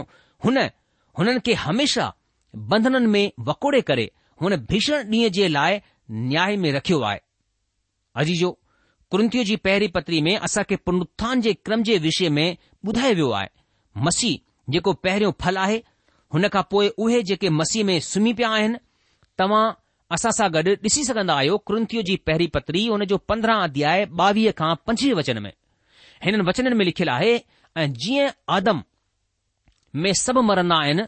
हुननि 0.44 1.38
खे 1.46 1.54
हमेशा 1.66 2.12
बंधननि 2.70 3.06
में 3.16 3.30
वकोड़े 3.48 3.80
करे 3.90 4.10
हुन 4.42 4.56
भीषण 4.70 5.10
डीं॒हु 5.10 5.28
जे 5.40 5.48
लाइ 5.58 5.80
न्याय 6.28 6.56
में 6.64 6.72
रखियो 6.76 7.00
आहे 7.10 7.20
अजीजो 8.22 8.56
कृंतीअ 9.12 9.44
जी 9.44 9.54
पहिरीं 9.66 9.88
पत्री 9.94 10.20
में 10.22 10.38
खे 10.68 10.76
पुनरुत्थान 10.76 11.40
जे 11.46 11.52
क्रम 11.64 11.82
जे 11.86 11.96
विषय 12.02 12.28
में 12.36 12.44
ॿुधायो 12.86 13.14
वियो 13.14 13.30
आहे 13.38 13.48
मसीह 14.08 14.38
जेको 14.72 14.92
पहिरियों 15.06 15.32
फल 15.40 15.56
आहे 15.58 15.82
हुन 16.34 16.48
खां 16.54 16.62
पोइ 16.70 16.88
उहे 17.04 17.22
जेके 17.30 17.48
मसीह 17.60 17.84
में 17.84 17.98
सुम्ही 18.10 18.32
पिया 18.40 18.50
आहिनि 18.58 18.78
तव्हां 19.42 19.64
असां 20.16 20.30
सां 20.36 20.48
गॾु 20.56 20.74
ॾिसी 20.86 21.04
सघंदा 21.08 21.34
आहियो 21.40 21.56
कृंतीअ 21.70 22.02
जी 22.10 22.16
पहिरीं 22.30 22.48
पत्री 22.58 22.86
हुन 22.86 23.04
जो 23.14 23.18
पंद्रहं 23.32 23.62
अध्याय 23.68 24.06
ॿावीह 24.22 24.50
खां 24.60 24.74
पंजवीह 24.86 25.14
वचन 25.20 25.42
में 25.42 25.52
हिननि 26.24 26.44
वचननि 26.50 26.76
में 26.76 26.84
लिखियलु 26.84 27.12
आहे 27.12 27.34
ऐं 27.82 27.86
जीअं 28.04 28.28
आदम 28.58 28.82
में 30.04 30.12
सभु 30.24 30.42
मरंदा 30.52 30.76
आहिनि 30.86 31.02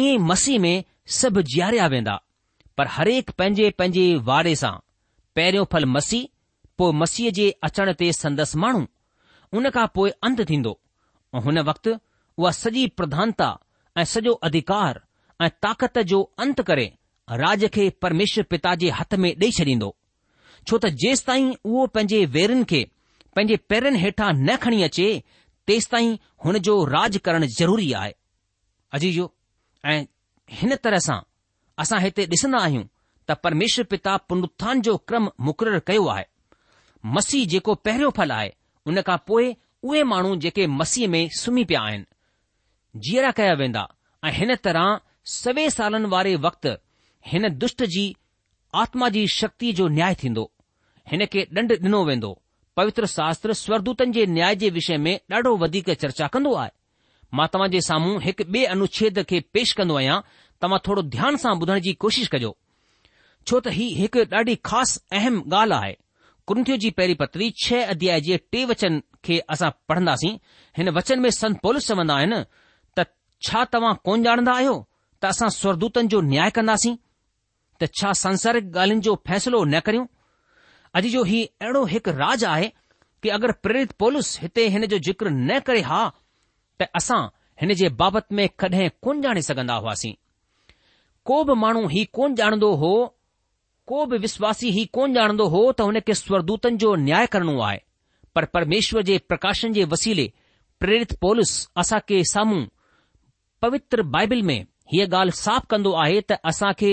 ईअं 0.00 0.14
ई 0.14 0.24
मसीह 0.30 0.58
में 0.66 0.74
सभु 1.20 1.42
जीआरिया 1.52 1.86
वेंदा 1.96 2.20
पर 2.78 2.86
हरेक 2.96 3.30
पंहिंजे 3.38 3.70
पंहिंजे 3.78 4.06
वारे 4.30 4.54
सां 4.64 4.74
पहिरियों 5.36 5.64
फल 5.72 5.84
मसीह 5.98 6.26
पोइ 6.78 6.92
मसीह 7.02 7.30
जे 7.38 7.46
अचण 7.68 7.90
ते 8.00 8.08
संदसि 8.22 8.58
माण्हू 8.62 8.82
उन 9.58 9.70
खां 9.74 9.86
पोइ 9.96 10.10
अंत 10.26 10.40
थींदो 10.50 10.72
ऐं 11.34 11.40
हुन 11.46 11.58
वक़्तु 11.68 11.92
उहा 12.40 12.50
सॼी 12.62 12.86
प्रधानता 12.98 13.48
ऐं 14.00 14.04
सॼो 14.12 14.32
अधिकार 14.48 15.00
ऐं 15.44 15.48
ताक़त 15.66 15.98
जो 16.10 16.20
अंत 16.46 16.60
करे 16.68 16.86
राज 17.42 17.64
खे 17.74 17.88
परमेश्वर 18.04 18.44
पिता 18.52 18.74
जे 18.82 18.90
हथ 19.00 19.14
में 19.24 19.30
ॾेई 19.38 19.50
छॾींदो 19.58 19.88
छो 20.68 20.78
त 20.84 20.90
जेसि 21.02 21.24
ताईं 21.30 21.48
उहो 21.70 21.86
पंहिंजे 21.96 22.24
वेरनि 22.36 22.64
खे 22.72 22.80
पंहिंजे 23.36 23.56
पेरनि 23.72 23.98
हेठां 24.04 24.30
न 24.46 24.56
खणी 24.64 24.82
अचे 24.88 25.08
तेसि 25.70 25.88
ताईं 25.92 26.16
हुन 26.44 26.58
जो 26.68 26.76
राज 26.94 27.18
करणु 27.28 27.46
ज़रूरी 27.58 27.90
आहे 28.04 28.14
अजीजो 28.98 29.28
ऐं 29.94 30.00
हिन 30.60 30.76
तरह 30.84 31.04
सां 31.10 31.20
असां 31.84 32.00
हिते 32.06 32.26
ॾिसंदा 32.38 32.62
आहियूं 32.68 32.84
त 33.30 33.38
परमेश्वर 33.46 33.84
पिता 33.94 34.16
पुनरुत्थान 34.28 34.80
जो 34.90 34.96
क्रम 35.10 35.28
मुक़ररु 35.48 35.80
कयो 35.90 36.06
आहे 36.16 36.26
मसीह 37.06 37.46
जेको 37.48 37.74
पहिरियों 37.74 38.10
फल 38.16 38.30
आहे 38.32 38.52
उन 38.86 39.00
खां 39.06 39.16
पोइ 39.26 39.54
उहे 39.84 40.02
माण्हू 40.12 40.36
जेके 40.44 40.66
मसीह 40.66 41.08
में 41.08 41.28
सुम्ही 41.40 41.64
पिया 41.64 41.80
आहिनि 41.80 43.00
जीअरा 43.10 43.30
कया 43.30 43.52
वेंदा 43.54 43.86
ऐं 44.26 44.30
हिन 44.34 44.54
तरह 44.64 45.00
सवे 45.32 45.68
सालनि 45.70 46.08
वारे 46.14 46.34
वक़्तु 46.46 46.70
हिन 47.30 47.48
दुष्ट 47.58 47.82
जी 47.94 48.14
आत्मा 48.82 49.08
जी 49.08 49.26
शक्ति 49.34 49.72
जो 49.72 49.88
न्याय 49.98 50.14
थींदो 50.24 50.50
हिन 51.12 51.24
खे 51.32 51.42
ॾंड 51.58 51.72
ॾिनो 51.72 52.04
वेंदो 52.04 52.36
पवित्र 52.76 53.06
शास्त्र 53.12 53.52
स्वर्दूतनि 53.60 54.12
जे 54.12 54.26
न्याय 54.32 54.56
जे 54.56 54.70
विषय 54.70 54.96
में 55.04 55.14
ॾाढो 55.32 55.56
वधीक 55.62 55.90
चर्चा 55.90 56.26
कंदो 56.34 56.54
आहे 56.54 56.70
मां 57.34 57.46
तव्हां 57.52 57.70
जे 57.70 57.80
साम्हूं 57.86 58.20
हिकु 58.22 58.44
बे 58.56 58.64
अनुच्छेद 58.74 59.22
खे 59.30 59.40
पेश 59.52 59.72
कंदो 59.80 59.94
आहियां 59.98 60.20
तव्हां 60.62 60.78
थोरो 60.88 61.02
ध्यान 61.14 61.36
सां 61.44 61.54
ॿुधण 61.60 61.80
जी 61.88 61.92
कोशिश 62.04 62.28
कजो 62.34 62.56
छो 63.46 63.60
त 63.60 63.74
हीउ 63.78 63.96
हिकु 64.02 64.24
ॾाढी 64.40 64.54
ख़ासि 64.70 65.00
अहम 65.18 65.40
ॻाल्हि 65.62 65.78
आहे 65.80 65.96
कुंथियो 66.48 66.76
जी 66.82 66.90
पहिरीं 66.98 67.14
पत्री 67.20 67.48
छह 67.62 67.82
अध्याय 67.94 68.20
जे 68.26 68.36
टे 68.52 68.64
वचन 68.68 68.94
खे 69.24 69.38
असां 69.54 69.68
पढ़ंदासीं 69.88 70.30
हिन 70.76 70.88
वचन 70.98 71.20
में 71.24 71.28
संत 71.38 71.58
पोलिस 71.62 71.88
चवंदा 71.88 72.14
आहिनि 72.20 72.38
त 72.98 73.04
छा 73.48 73.64
तव्हां 73.72 73.92
कोन 74.08 74.24
ॼाणंदा 74.26 74.52
आहियो 74.60 74.74
त 75.22 75.24
असां 75.34 75.48
स्वरदूतन 75.56 76.08
जो 76.14 76.20
न्याय 76.30 76.50
कंदासीं 76.58 76.94
त 77.82 77.88
छा 78.00 78.12
संसारिक 78.24 78.64
ॻाल्हियुनि 78.76 79.04
जो 79.08 79.14
फैसलो 79.28 79.62
न 79.64 79.80
करियूं 79.88 80.06
अॼु 81.00 81.10
जो 81.16 81.24
हीउ 81.32 81.44
अहिड़ो 81.62 81.84
हिकु 81.92 82.16
राज 82.22 82.44
आहे 82.54 82.68
कि 83.22 83.28
अगरि 83.36 83.52
प्रेरित 83.66 83.92
पोलिस 84.04 84.30
हिते 84.46 84.66
हिन 84.76 84.86
जो 84.94 84.98
जिक्र 85.10 85.30
न 85.34 85.58
करे 85.68 85.84
हा 85.90 86.00
त 86.80 86.88
असां 87.02 87.20
हिन 87.62 87.74
जे 87.82 87.88
बाबति 88.00 88.34
में 88.40 88.48
कडहिं 88.64 88.88
कोन 89.04 89.20
ॼाणे 89.28 89.42
सघंदा 89.50 89.78
हुआसीं 89.84 90.14
को 91.32 91.42
बि 91.50 91.60
माण्हू 91.66 91.86
हीउ 91.96 92.12
कोन 92.20 92.40
ॼाणंदो 92.42 92.72
हो 92.84 92.94
को 93.88 94.04
बि 94.08 94.16
विश्वासी 94.22 94.70
हीउ 94.76 94.86
कोन 94.96 95.14
ॼाणंदो 95.18 95.44
हो 95.52 95.60
त 95.76 95.84
हुन 95.88 96.00
खे 96.08 96.14
स्वरदूतनि 96.24 96.76
जो 96.82 96.94
न्याय 97.08 97.26
करणो 97.34 97.54
आहे 97.68 97.78
पर 98.36 98.44
परमेश्वर 98.56 99.02
जे 99.10 99.16
प्रकाशन 99.30 99.72
जे 99.76 99.84
वसीले 99.92 100.26
प्रेरित 100.84 101.12
पोलिस 101.24 101.52
असां 101.82 101.98
खे 102.08 102.22
साम्हूं 102.32 102.60
पवित्र 103.64 104.02
बाइबिल 104.16 104.42
में 104.50 104.58
हीअ 104.92 105.06
ॻाल्हि 105.14 105.36
साफ़ 105.38 105.64
कंदो 105.70 105.92
आहे 106.04 106.20
त 106.32 106.36
असां 106.50 106.72
खे 106.82 106.92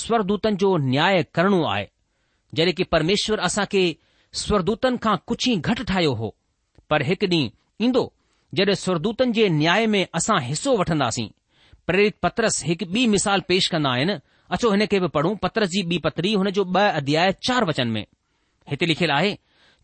स्वरदूतनि 0.00 0.60
जो 0.64 0.76
न्याय 0.90 1.22
करणो 1.38 1.62
आहे 1.70 1.86
जॾहिं 2.58 2.74
की 2.80 2.84
परमेश्वर 2.96 3.40
असां 3.48 3.64
खे 3.72 3.84
स्वरदूतनि 4.42 5.02
खां 5.06 5.16
कुझु 5.30 5.50
ई 5.52 5.56
घटि 5.70 5.84
ठाहियो 5.92 6.12
हो 6.20 6.34
पर 6.90 7.02
हिकु 7.08 7.26
ॾींहुं 7.34 7.84
ईंदो 7.86 8.04
जॾहिं 8.58 8.74
स्वरदूतनि 8.84 9.32
जे 9.40 9.48
न्याय 9.62 9.86
में 9.96 10.02
असां 10.20 10.40
हिसो 10.50 10.76
वठंदासीं 10.82 11.28
प्रेरित 11.88 12.14
पत्रस 12.26 12.62
हिकु 12.70 12.92
ॿी 12.96 13.06
मिसाल 13.16 13.48
पेश 13.50 13.68
कंदा 13.74 13.92
आहिनि 13.98 14.16
अचो 14.54 14.70
हिन 14.72 14.84
खे 14.90 14.98
बि 15.02 15.08
पढ़ूं 15.16 15.34
पत्र 15.44 15.66
जी 15.72 15.80
ॿी 15.90 15.96
पतरी 16.02 16.32
हुन 16.40 16.50
जो 16.56 16.64
ब 16.64 16.76
अध्याय 17.02 17.32
चार 17.46 17.64
वचन 17.70 17.88
में 17.94 18.04
हिते 18.70 18.86
लिखियलु 18.90 19.14
आहे 19.14 19.32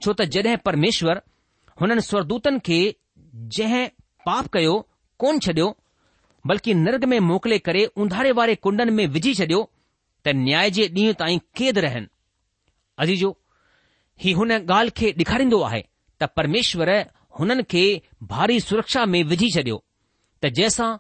छो 0.03 0.13
त 0.19 0.25
जड॒ 0.37 0.53
परमेश्वर 0.67 1.21
हुननि 1.81 2.01
स्वर्दूतनि 2.09 2.59
खे 2.69 2.79
जंहिं 3.57 3.85
पाप 4.29 4.47
कयो 4.57 4.75
कोन 5.25 5.39
छडि॒यो 5.47 5.67
बल्कि 6.53 6.75
नर्ग 6.85 7.05
में 7.15 7.19
मोकिले 7.31 7.59
करे 7.71 7.83
उंधारे 8.05 8.31
वारे 8.41 8.55
कुंडन 8.67 8.93
में 9.01 9.07
विझी 9.17 9.33
छडि॒यो 9.41 9.63
त 10.27 10.37
न्याय 10.47 10.71
जे 10.79 10.85
ॾींहं 11.01 11.19
ताईं 11.25 11.41
कैद 11.61 11.79
रहन 11.87 12.07
अजीजो 13.05 13.31
ही 14.25 14.33
हुन 14.41 14.57
ॻाल्हि 14.61 14.97
खे 15.03 15.13
डिखारींदो 15.23 15.61
आहे 15.73 15.83
त 16.23 16.31
परमेश्वर 16.39 16.95
हुन 17.41 17.63
खे 17.75 17.85
भारी 18.35 18.61
सुरक्षा 18.69 19.05
में 19.15 19.23
विझी 19.35 19.51
छडि॒यो 19.59 19.83
त 20.47 20.55
जंहिंसां 20.61 20.91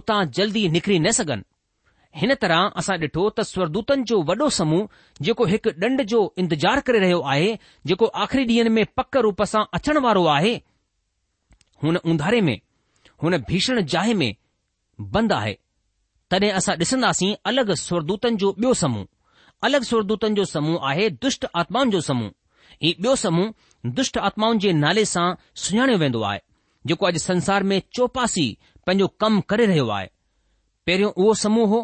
उतां 0.00 0.20
जल्दी 0.40 0.68
निकरी 0.78 0.98
न 1.06 1.16
सघनि 1.20 1.47
हिन 2.16 2.34
तरह 2.42 2.70
असां 2.80 2.96
ॾिठो 3.00 3.28
त 3.30 3.40
स्वरदूतनि 3.48 4.02
जो 4.08 4.20
वॾो 4.28 4.48
समूह 4.58 4.88
जेको 5.26 5.44
हिकु 5.52 5.70
ॾंड 5.86 6.02
जो 6.12 6.20
इंतजार 6.42 6.80
करे 6.86 6.98
रहियो 7.02 7.20
आहे 7.32 7.50
जेको 7.90 8.06
आख़िरी 8.22 8.44
ॾींह 8.54 8.70
में 8.76 8.84
पक 8.96 9.16
रुप 9.26 9.42
सां 9.52 9.62
अचण 9.78 9.98
वारो 10.06 10.24
आहे 10.36 10.54
हुन 11.82 11.96
उंधारे 12.12 12.40
में 12.48 12.58
हुन 13.22 13.36
भीषण 13.50 13.80
जाहे 13.94 14.14
में 14.20 14.34
बंदि 15.16 15.34
आहे 15.34 15.54
तडे 16.30 16.50
असां 16.60 16.76
ॾिसंदासीं 16.84 17.34
अलग 17.52 17.72
स्वरदूतन 17.86 18.36
जो 18.44 18.52
बियो 18.58 18.72
समूह 18.84 19.06
अलग 19.68 19.82
स्वरदूतन 19.90 20.34
जो 20.34 20.44
समूह 20.54 20.88
आहे 20.90 21.08
दुष्ट 21.26 21.46
आत्माउनि 21.62 21.90
जो 21.92 22.00
समूह 22.08 22.30
हीउ 22.82 23.02
ॿियो 23.02 23.14
समूह 23.26 23.52
दुष्ट 24.00 24.18
आत्माउनि 24.30 24.58
जे 24.64 24.72
नाले 24.80 25.04
सां 25.14 25.26
सुञाणियो 25.66 25.98
वेंदो 26.04 26.20
आहे 26.32 26.40
जेको 26.92 27.06
अॼु 27.06 27.18
संसार 27.28 27.62
में 27.72 27.78
चौपासी 27.96 28.48
पंहिंजो 28.86 29.06
कमु 29.24 29.40
करे 29.50 29.66
रहियो 29.72 29.88
आहे 30.00 30.08
पहिरियों 30.86 31.12
उहो 31.12 31.32
समूह 31.44 31.68
हो 31.74 31.80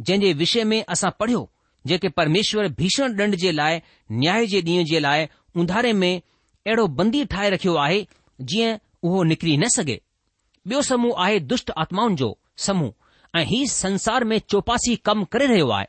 जंहिं 0.00 0.20
जे 0.26 0.32
विषय 0.38 0.64
में 0.64 0.82
असां 0.88 1.10
पढ़ियो 1.20 1.48
जेके 1.86 2.08
परमेश्वर 2.16 2.68
भीषण 2.78 3.16
ॾंढ 3.20 3.34
जे 3.42 3.52
लाइ 3.52 3.78
न्याय 4.12 4.46
जे 4.46 4.60
ॾींहं 4.60 4.84
जे 4.90 4.98
लाइ 5.00 5.26
उंधारे 5.60 5.92
में 5.92 6.14
अहिड़ो 6.16 6.86
बंदी 6.98 7.24
ठाहे 7.32 7.50
रखियो 7.50 7.74
आहे 7.84 8.06
जीअं 8.50 8.76
उहो 9.02 9.22
निकिरी 9.32 9.56
न 9.56 9.68
सघे 9.76 9.98
ॿियो 10.68 10.82
समूह 10.82 11.22
आहे 11.24 11.38
दुष्ट 11.52 11.70
आत्माउनि 11.78 12.16
जो 12.16 12.36
समूह 12.66 13.38
ऐं 13.38 13.44
ही 13.46 13.66
संसार 13.68 14.24
में 14.30 14.38
चौपासी 14.50 14.94
कम 15.08 15.24
करे 15.32 15.46
रहियो 15.46 15.68
आहे 15.78 15.86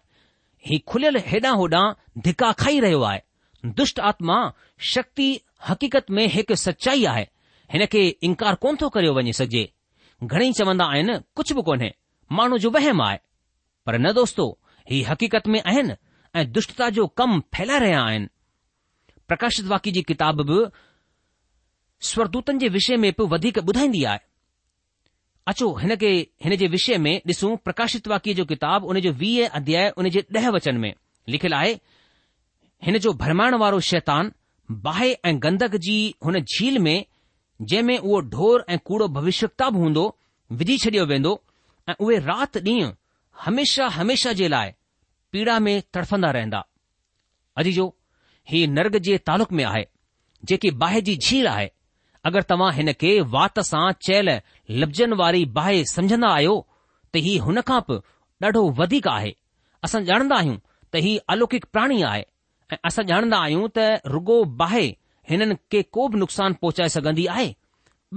ही 0.68 0.78
खुलियल 0.88 1.18
हेॾां 1.26 1.56
होॾां 1.58 1.86
धिका 2.24 2.52
खाई 2.60 2.80
रहियो 2.80 3.02
आहे 3.10 3.22
दुष्ट 3.78 4.00
आत्मा 4.10 4.38
शक्ति 4.94 5.30
हक़ीक़त 5.68 6.12
में 6.12 6.26
हिकु 6.34 6.56
सचाई 6.56 7.06
आहे 7.14 7.24
हिन 7.74 7.86
खे 7.94 8.08
इनकार 8.24 8.56
कोन 8.64 8.78
थो 8.82 8.90
करियो 8.90 9.14
वञी 9.14 9.34
सघिजे 9.40 9.70
घणेई 10.24 10.52
चवंदा 10.60 10.86
आहिनि 10.94 11.18
कुझु 11.36 11.56
बि 11.56 11.62
कोन्हे 11.70 11.92
माण्हू 12.38 12.58
जो 12.64 12.70
वहम 12.72 13.02
आहे 13.04 13.18
पर 13.88 13.98
न 14.06 14.12
दोस्तो 14.14 14.46
ही 14.92 15.02
हक़ीक़त 15.10 15.48
में 15.54 15.60
आहिनि 15.62 15.94
ऐं 16.40 16.52
दुष्टता 16.52 16.90
जो 16.96 17.06
कम 17.20 17.40
फैलाए 17.56 17.80
रहिया 17.80 18.02
आहिनि 18.08 18.28
प्रकाशित 19.28 19.66
वाकी 19.74 19.92
जी 19.98 20.02
किताब 20.10 20.42
बि 20.50 20.58
स्वरदूतनि 22.08 22.60
जे 22.64 22.68
विषय 22.74 22.98
में 23.04 23.12
बि 23.20 23.28
वधीक 23.34 23.58
ॿुधाईंदी 23.64 24.04
आहे 24.14 24.20
अचो 25.52 25.72
हिन 25.78 25.96
खे 26.04 26.12
हिन 26.46 26.56
जे 26.64 26.68
विषय 26.76 26.98
में 27.06 27.14
ॾिसूं 27.32 27.56
प्रकाशित 27.68 28.08
वाकी 28.14 28.34
जो 28.40 28.46
किताब 28.52 28.84
उन 28.94 29.00
जो 29.08 29.12
वीह 29.24 29.56
अध्याय 29.62 29.90
उन 30.02 30.10
जे 30.16 30.24
ॾह 30.38 30.50
वचन 30.58 30.78
में 30.84 30.94
लिखियलु 31.36 31.56
आहे 31.58 31.74
हिन 32.88 32.98
जो 33.06 33.14
भरमाइण 33.26 33.56
वारो 33.66 33.80
शैतान 33.94 34.32
बाहि 34.88 35.12
ऐं 35.30 35.36
गंदगक 35.44 35.76
जी 35.90 35.98
हुन 36.26 36.40
झील 36.44 36.80
में 36.88 36.98
जंहिं 37.62 37.84
में 37.90 37.98
उहो 37.98 38.20
ढोर 38.36 38.66
ऐं 38.74 38.78
कूड़ो 38.90 39.08
भविष्यता 39.20 39.70
बि 39.76 39.80
हूंदो 39.86 40.06
विझी 40.60 40.78
छॾियो 40.86 41.06
वेंदो 41.16 41.34
ऐं 41.90 41.96
उहे 42.08 42.18
राति 42.32 42.60
ॾींहुं 42.72 42.92
हमेशा 43.46 43.88
हमेशा 43.98 44.34
जे 44.40 44.48
लाइ 44.48 44.72
पीड़ा 45.32 45.58
में 45.66 45.74
तड़फंदा 45.94 46.30
रहंदा 46.38 46.60
अॼु 47.62 47.72
जो 47.78 47.86
ही 48.52 48.66
नर्ग 48.78 48.98
जे 49.08 49.18
तालुक 49.30 49.52
में 49.60 49.64
आहे 49.64 49.86
जेकी 50.52 50.72
बाहि 50.84 51.02
जी 51.10 51.16
झील 51.18 51.48
आहे 51.48 51.70
अगरि 52.26 52.44
तव्हां 52.50 52.72
हिन 52.74 52.92
खे 53.02 53.12
वात 53.36 53.60
सां 53.72 53.92
चयल 54.08 54.30
लफ़्ज़नि 54.82 55.16
वारी 55.22 55.44
बाहि 55.60 55.84
समझंदा 55.94 56.30
आहियो 56.38 56.56
त 57.16 57.24
हीउ 57.28 57.62
खां 57.72 57.80
बि 57.90 58.00
ॾाढो 58.48 58.62
वधीक 58.80 59.08
आहे 59.18 59.32
असां 59.86 60.02
ॼाणंदा 60.08 60.36
आहियूं 60.42 60.58
त 60.94 61.02
हीउ 61.06 61.20
अलौकिक 61.36 61.66
प्राणी 61.76 62.02
आहे 62.10 62.24
ऐं 62.74 62.78
असां 62.90 63.04
ॼाणंदा 63.12 63.38
आहियूं 63.46 63.68
त 63.78 63.86
रुगो 64.16 64.36
बाहि 64.62 64.86
हिननि 65.30 65.56
खे 65.72 65.82
को 65.98 66.08
बि 66.14 66.20
नुक़सान 66.24 66.54
पहुचाए 66.62 66.90
सघंदी 66.98 67.26
आहे 67.38 67.48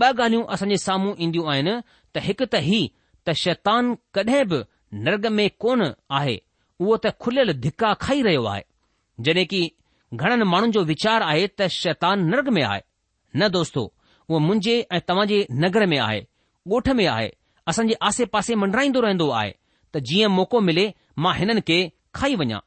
ॿ 0.00 0.18
ॻाल्हियूं 0.22 0.44
असांजे 0.54 0.76
साम्हूं 0.80 1.14
ईंदियूं 1.24 1.46
आहिनि 1.52 1.72
त 2.14 2.22
हिकु 2.26 2.44
त 2.54 2.58
हीउ 2.68 2.84
त 3.26 3.32
शैतान 3.44 3.86
कॾहिं 4.18 4.44
बि 4.50 4.58
नर्ग 4.94 5.26
में 5.30 5.48
कोन 5.60 5.82
आहे 6.18 6.36
उहो 6.80 6.96
त 7.04 7.10
खुलियल 7.20 7.52
धिका 7.64 7.92
खाई 8.04 8.22
रहियो 8.22 8.44
आहे 8.52 8.62
जॾहिं 9.26 9.46
की 9.46 9.60
घणनि 10.14 10.44
माण्हुनि 10.44 10.72
जो 10.72 10.82
वीचार 10.84 11.22
आहे 11.22 11.46
त 11.58 11.66
शैतान 11.76 12.24
नर्ग 12.30 12.48
में 12.56 12.62
आहे 12.62 12.80
न 13.36 13.48
दोस्तो 13.58 13.82
उहो 14.28 14.38
मुंहिंजे 14.46 14.74
ऐं 14.94 15.00
तव्हां 15.08 15.26
जे 15.32 15.38
नगर 15.64 15.86
में 15.92 15.98
आहे 15.98 16.24
ॻोठ 16.72 16.88
में 17.00 17.06
आहे 17.06 17.30
असांजे 17.68 17.94
आसे 18.08 18.24
पासे 18.34 18.54
मंडराईंदो 18.62 19.00
रहंदो 19.00 19.28
आहे 19.40 19.52
त 19.94 19.98
जीअं 20.10 20.28
मौक़ो 20.38 20.60
मिले 20.70 20.90
मां 21.26 21.34
हिननि 21.36 21.60
खे 21.68 21.78
खाई 22.20 22.34
वञा 22.42 22.60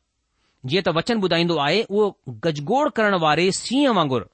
जीअं 0.72 0.84
त 0.88 0.96
वचन 1.00 1.24
ॿुधाईंदो 1.28 1.58
आहे 1.68 1.82
उहो 1.92 2.36
गजगोड़ 2.46 2.88
करण 3.00 3.20
वारे 3.26 3.52
सीह 3.64 3.92
वांगुरु 4.00 4.26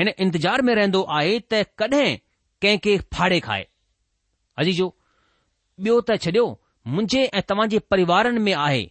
हिन 0.00 0.08
इंतजार 0.26 0.62
में 0.70 0.74
रहंदो 0.80 1.02
आहे 1.20 1.38
त 1.52 1.62
कॾहिं 1.80 2.16
कंहिंखे 2.62 2.98
फाड़े 3.18 3.40
खाए 3.48 3.66
अजीजो 4.62 4.88
ॿियो 5.86 6.00
त 6.10 6.18
छॾियो 6.24 6.46
मुंहिंजे 6.90 7.22
ऐं 7.34 7.40
तव्हां 7.48 7.68
जे 7.72 7.78
परिवारनि 7.92 8.40
में 8.44 8.52
आहे 8.64 8.82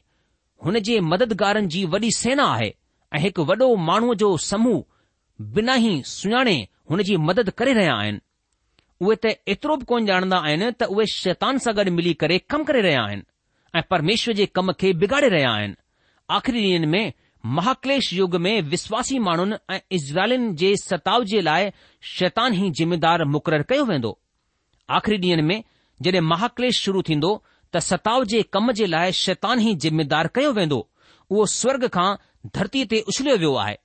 हुन 0.65 0.79
जे 0.87 0.99
मददगारनि 1.11 1.67
जी 1.75 1.83
वॾी 1.93 2.09
सेना 2.17 2.43
आहे 2.55 2.67
ऐं 3.13 3.19
हिकु 3.23 3.43
वॾो 3.51 3.69
माण्हूअ 3.89 4.13
जो 4.23 4.27
समूह 4.51 4.83
बिना 5.55 5.75
ई 5.85 5.93
सुञाणे 6.11 6.55
हुन 6.91 7.01
जी 7.07 7.15
मदद 7.29 7.49
करे 7.61 7.73
रहिया 7.79 7.95
आहिनि 8.01 8.19
उहे 9.05 9.15
त 9.23 9.31
एतिरो 9.53 9.75
बि 9.81 9.85
कोन 9.93 10.09
ॼाणंदा 10.11 10.37
आहिनि 10.49 10.69
त 10.81 10.89
उहे 10.95 11.05
शैतान 11.15 11.57
सां 11.65 11.73
गॾु 11.79 11.91
मिली 11.99 12.13
करे 12.25 12.37
कमु 12.53 12.69
करे 12.71 12.81
रहिया 12.87 13.01
आहिनि 13.07 13.27
ऐं 13.75 13.83
परमेश्वर 13.93 14.33
जे 14.41 14.45
कम 14.59 14.71
खे 14.83 14.93
बिगाड़े 15.05 15.27
रहिया 15.35 15.51
आहिनि 15.55 15.75
आख़िरी 16.37 16.61
ॾींहनि 16.69 16.87
में 16.93 17.13
महाक्लेश 17.57 18.11
युग 18.19 18.35
में 18.45 18.53
विश्वासी 18.75 19.19
माण्हुनि 19.29 19.55
ऐं 19.75 19.79
इज़राइलिन 19.97 20.47
जे 20.63 20.75
सताव 20.85 21.23
जे 21.33 21.41
लाइ 21.49 21.69
शैतान 22.15 22.61
ई 22.65 22.71
ज़िमेदार 22.81 23.25
मुक़ररु 23.37 23.69
कयो 23.73 23.85
वेंदो 23.91 24.17
आख़िरी 24.99 25.19
ॾींहनि 25.25 25.47
में 25.51 25.59
जॾहिं 26.07 26.25
महाक्लेश 26.33 26.79
शुरू 26.85 27.01
थींदो 27.11 27.31
त 27.73 27.79
सताउ 27.89 28.23
जे 28.31 28.41
कम 28.53 28.71
जे 28.79 28.85
लाइ 28.87 29.11
शैतान 29.19 29.61
ई 29.69 29.73
ज़िमेदार 29.85 30.27
कयो 30.35 30.51
वेंदो 30.57 30.77
उहो 31.29 31.45
स्वर्ग 31.53 31.87
खां 31.95 32.09
धरतीअ 32.57 32.85
ते 32.91 32.99
उछलियो 33.13 33.35
वियो 33.41 33.53
आहे 33.63 33.75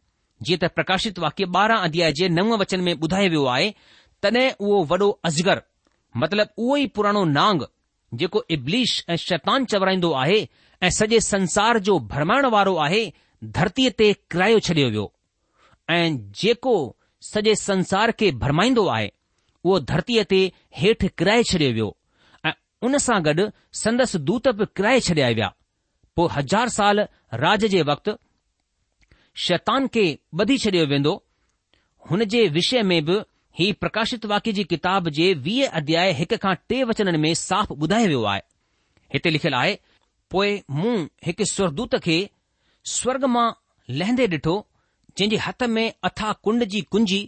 जीअं 0.49 0.59
त 0.65 0.71
प्रकाशित 0.77 1.19
वाक्य 1.25 1.45
ॿारहं 1.57 1.85
अध्याय 1.89 2.13
जे 2.21 2.29
नव 2.35 2.55
वचन 2.63 2.81
में 2.89 2.93
ॿुधायो 2.95 3.29
वियो 3.35 3.45
आहे 3.55 3.71
तॾहिं 4.23 4.51
उहो 4.67 4.79
वॾो 4.93 5.09
अजगर 5.31 5.63
मतिलब 6.25 6.49
उहो 6.67 6.77
ई 6.83 6.87
पुराणो 6.99 7.25
नांग 7.39 7.63
जेको 8.23 8.45
इब्लीश 8.59 8.95
ऐं 9.09 9.17
शैतान 9.25 9.65
चवराईंदो 9.75 10.13
आहे 10.25 10.39
ऐं 10.87 10.91
सॼे 11.01 11.21
संसार 11.31 11.79
जो 11.89 11.99
भरमाइण 12.15 12.47
वारो 12.57 12.77
आहे 12.87 13.03
धरतीअ 13.59 13.91
ते 14.03 14.13
किरायो 14.35 14.59
छॾियो 14.69 14.89
वियो 14.97 15.09
ऐं 15.97 16.05
जेको 16.43 16.77
सॼे 17.33 17.55
संसार 17.67 18.11
खे 18.23 18.31
भरमाईंदो 18.47 18.87
आहे 18.99 19.11
उहो 19.65 19.79
धरतीअ 19.93 20.25
ते 20.35 20.41
हेठि 20.83 21.09
किराए 21.23 21.43
छॾियो 21.53 21.73
वियो 21.79 21.91
हुन 22.83 22.99
सां 23.03 23.17
गॾु 23.25 23.45
संदसि 23.83 24.19
दूत 24.29 24.49
बि 24.61 24.65
किराए 24.77 25.01
छडि॒या 25.09 25.29
विया 25.39 25.51
पोइ 26.17 26.29
हज़ार 26.37 26.69
साल 26.77 27.01
राज 27.43 27.65
जे 27.75 27.83
वक़्त 27.91 28.11
शैतान 29.47 29.87
खे 29.97 30.07
बधी 30.41 30.57
छडि॒यो 30.65 30.87
वेन्दो 30.93 31.13
हुन 32.11 32.25
जे 32.35 32.41
विषय 32.57 32.83
में 32.91 32.99
बि 33.11 33.19
ही 33.59 33.73
प्रकाशित 33.83 34.25
वाक्य 34.33 34.53
जी 34.57 34.65
किताब 34.73 35.09
जे 35.19 35.33
वीह 35.47 35.71
अध्याय 35.81 36.13
हिक 36.21 36.35
खां 36.45 36.55
टे 36.69 36.83
वचननि 36.91 37.19
में 37.27 37.33
साफ़ 37.45 37.73
ॿुधायो 37.73 38.07
वियो 38.09 38.23
आहे 38.33 38.43
हिते 39.15 39.31
लिखियलु 39.31 39.57
आहे 39.57 39.79
पोए 40.31 40.49
मूं 40.79 40.97
हिकु 41.27 41.45
स्वरदूत 41.53 41.97
खे 42.07 42.17
स्वर्ग 42.97 43.25
मां 43.37 43.47
लहंदे 44.01 44.27
डि॒ठो 44.35 44.55
जंहिं 45.19 45.39
हथ 45.47 45.63
में 45.77 45.85
अथा 46.11 46.33
कुंड 46.49 46.65
जी 46.75 46.81
कुंजी 46.97 47.21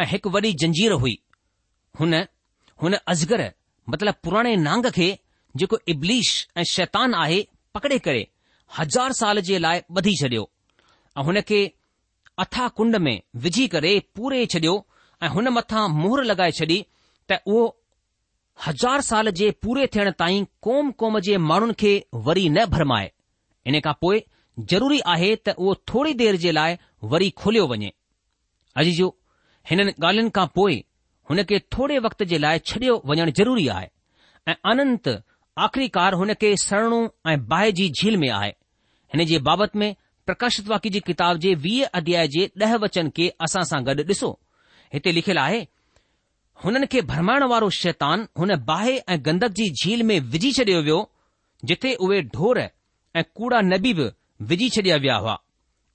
ऐं 0.00 0.06
हिकु 0.14 0.30
वरी 0.38 0.52
जंजीर 0.64 0.92
हुई 1.04 1.16
हुन 2.00 2.94
असगर 2.94 3.48
मतिलब 3.90 4.14
पुराणे 4.24 4.54
नांग 4.68 4.86
खे 4.94 5.10
जेको 5.58 5.76
इब्लीश 5.88 6.28
ऐं 6.58 6.62
शैतान 6.70 7.14
आहे 7.14 7.42
पकड़े 7.74 7.98
करे 8.06 8.26
हज़ार 8.78 9.12
साल 9.18 9.40
जे 9.48 9.58
लाइ 9.58 9.80
बधी 9.98 10.14
छॾियो 10.20 10.42
ऐं 11.18 11.22
हुन 11.28 11.40
खे 11.48 11.60
अथा 12.44 12.66
कुंड 12.78 12.96
में 13.06 13.16
विझी 13.44 13.66
करे 13.74 13.98
पूरे 14.16 14.44
छडि॒यो 14.54 14.74
ऐं 15.22 15.28
हुन 15.36 15.48
मथां 15.56 15.88
मोहर 16.00 16.24
लॻाए 16.30 16.50
छॾी 16.58 16.76
त 17.30 17.38
उहो 17.54 17.62
हज़ार 18.66 19.00
साल 19.08 19.30
जे 19.40 19.50
पूरे 19.64 19.86
थियण 19.94 20.10
ताईं 20.20 20.44
क़ौम 20.66 20.90
क़ौम 21.00 21.18
जे 21.28 21.36
माण्हुनि 21.50 21.74
खे 21.82 21.92
वरी 22.28 22.48
न 22.48 22.64
भरमाए 22.76 23.10
इन 23.70 23.80
खां 23.86 23.92
पोइ 24.04 24.22
ज़रूरी 24.72 25.00
आहे 25.14 25.34
त 25.36 25.54
उहो 25.58 25.74
थोरी 25.92 26.14
देर 26.22 26.36
जे 26.44 26.52
लाइ 26.60 26.76
वरी 27.14 27.30
खोलियो 27.42 27.66
वञे 27.72 27.92
अॼु 28.82 28.92
जो 29.00 29.08
हिननि 29.72 29.92
ॻाल्हियुनि 29.98 30.32
खां 30.40 30.46
पोइ 30.60 30.78
हुन 31.30 31.42
खे 31.48 31.58
थोरे 31.72 31.98
वक़्त 32.04 32.22
जे 32.30 32.38
लाइ 32.42 32.58
छडि॒यो 32.68 33.00
वञणु 33.08 33.30
ज़रूरी 33.38 33.66
आहे 33.76 33.88
ऐं 34.50 34.54
अनंत 34.70 35.08
आख़िरीकार 35.64 36.14
हुन 36.20 36.32
खे 36.42 36.52
सरणो 36.64 37.00
ऐं 37.32 37.38
बाहि 37.50 37.72
जी 37.80 37.88
झील 38.00 38.16
में 38.22 38.28
आहे 38.36 38.50
हिन 39.14 39.24
जे 39.32 39.38
बाबति 39.48 39.78
में 39.78 39.90
प्रकाशित 40.26 40.68
वाकी 40.68 40.90
जी 40.94 41.00
किताब 41.08 41.36
जे 41.42 41.52
वीह 41.66 41.88
अध्याय 42.00 42.28
जे 42.36 42.48
ॾह 42.64 42.74
वचन 42.84 43.10
खे 43.16 43.28
असां 43.46 43.62
सां 43.72 43.82
गॾु 43.86 44.04
ॾिसो 44.12 44.30
हिते 44.94 45.12
लिखियलु 45.18 45.40
आहे 45.42 45.60
हुननि 46.64 46.86
खे 46.92 47.00
भरमाइण 47.12 47.42
वारो 47.52 47.68
शैतान 47.80 48.26
हुन 48.38 48.54
बाहि 48.72 48.96
ऐं 49.14 49.18
गंदक 49.26 49.56
जी 49.60 49.68
झील 49.82 50.02
में 50.10 50.18
विझी 50.34 50.52
छडि॒यो 50.60 50.82
वियो 50.88 50.98
जिथे 51.70 51.94
उहे 52.08 52.20
ढोर 52.36 52.60
ऐं 52.62 53.24
कूड़ा 53.40 53.60
नबी 53.72 53.92
बि 54.00 54.08
विझी 54.50 54.68
छडि॒या 54.76 54.96
विया 55.04 55.16
हुआ 55.26 55.36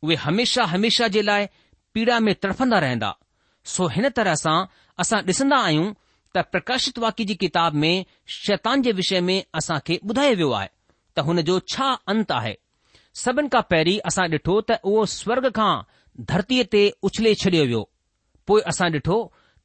उहे 0.06 0.16
हमेशा 0.30 0.64
हमेशा 0.76 1.08
जे 1.18 1.22
लाइ 1.32 1.48
पीड़ा 1.94 2.20
में 2.28 2.34
तड़फंदा 2.46 2.80
रहंदा 2.88 3.14
सो 3.74 3.88
हिन 3.98 4.10
तरह 4.20 4.36
सां 4.46 4.56
असां 5.02 5.20
डि॒संदा 5.26 5.58
आहियूं 5.68 5.92
त 6.36 6.42
प्रकाशित 6.52 7.00
वाकि 7.04 7.26
जी 7.30 7.36
किताब 7.44 7.74
में 7.84 8.06
शैतान 8.38 8.82
जे 8.88 8.92
विषय 9.00 9.22
में 9.30 9.38
असां 9.62 9.78
खे 9.88 9.98
ॿुधायो 10.10 10.36
वियो 10.42 10.52
आहे 10.58 10.68
त 11.16 11.20
हुन 11.30 11.42
जो 11.50 11.60
छा 11.74 11.88
अंत 12.14 12.32
आहे 12.36 12.54
सभिनि 13.24 13.50
खां 13.56 13.62
पहिरीं 13.72 13.98
असां 14.12 14.28
ॾिठो 14.34 14.60
त 14.62 14.78
उहो 14.92 15.06
स्वर्ग 15.18 15.50
खां 15.60 15.72
धरतीअ 16.32 16.64
ते 16.76 16.84
उछले 17.10 17.34
छडि॒यो 17.44 17.66
वियो 17.72 17.82
पोइ 18.52 18.62
असां 18.74 18.90
ॾिठो 19.00 19.18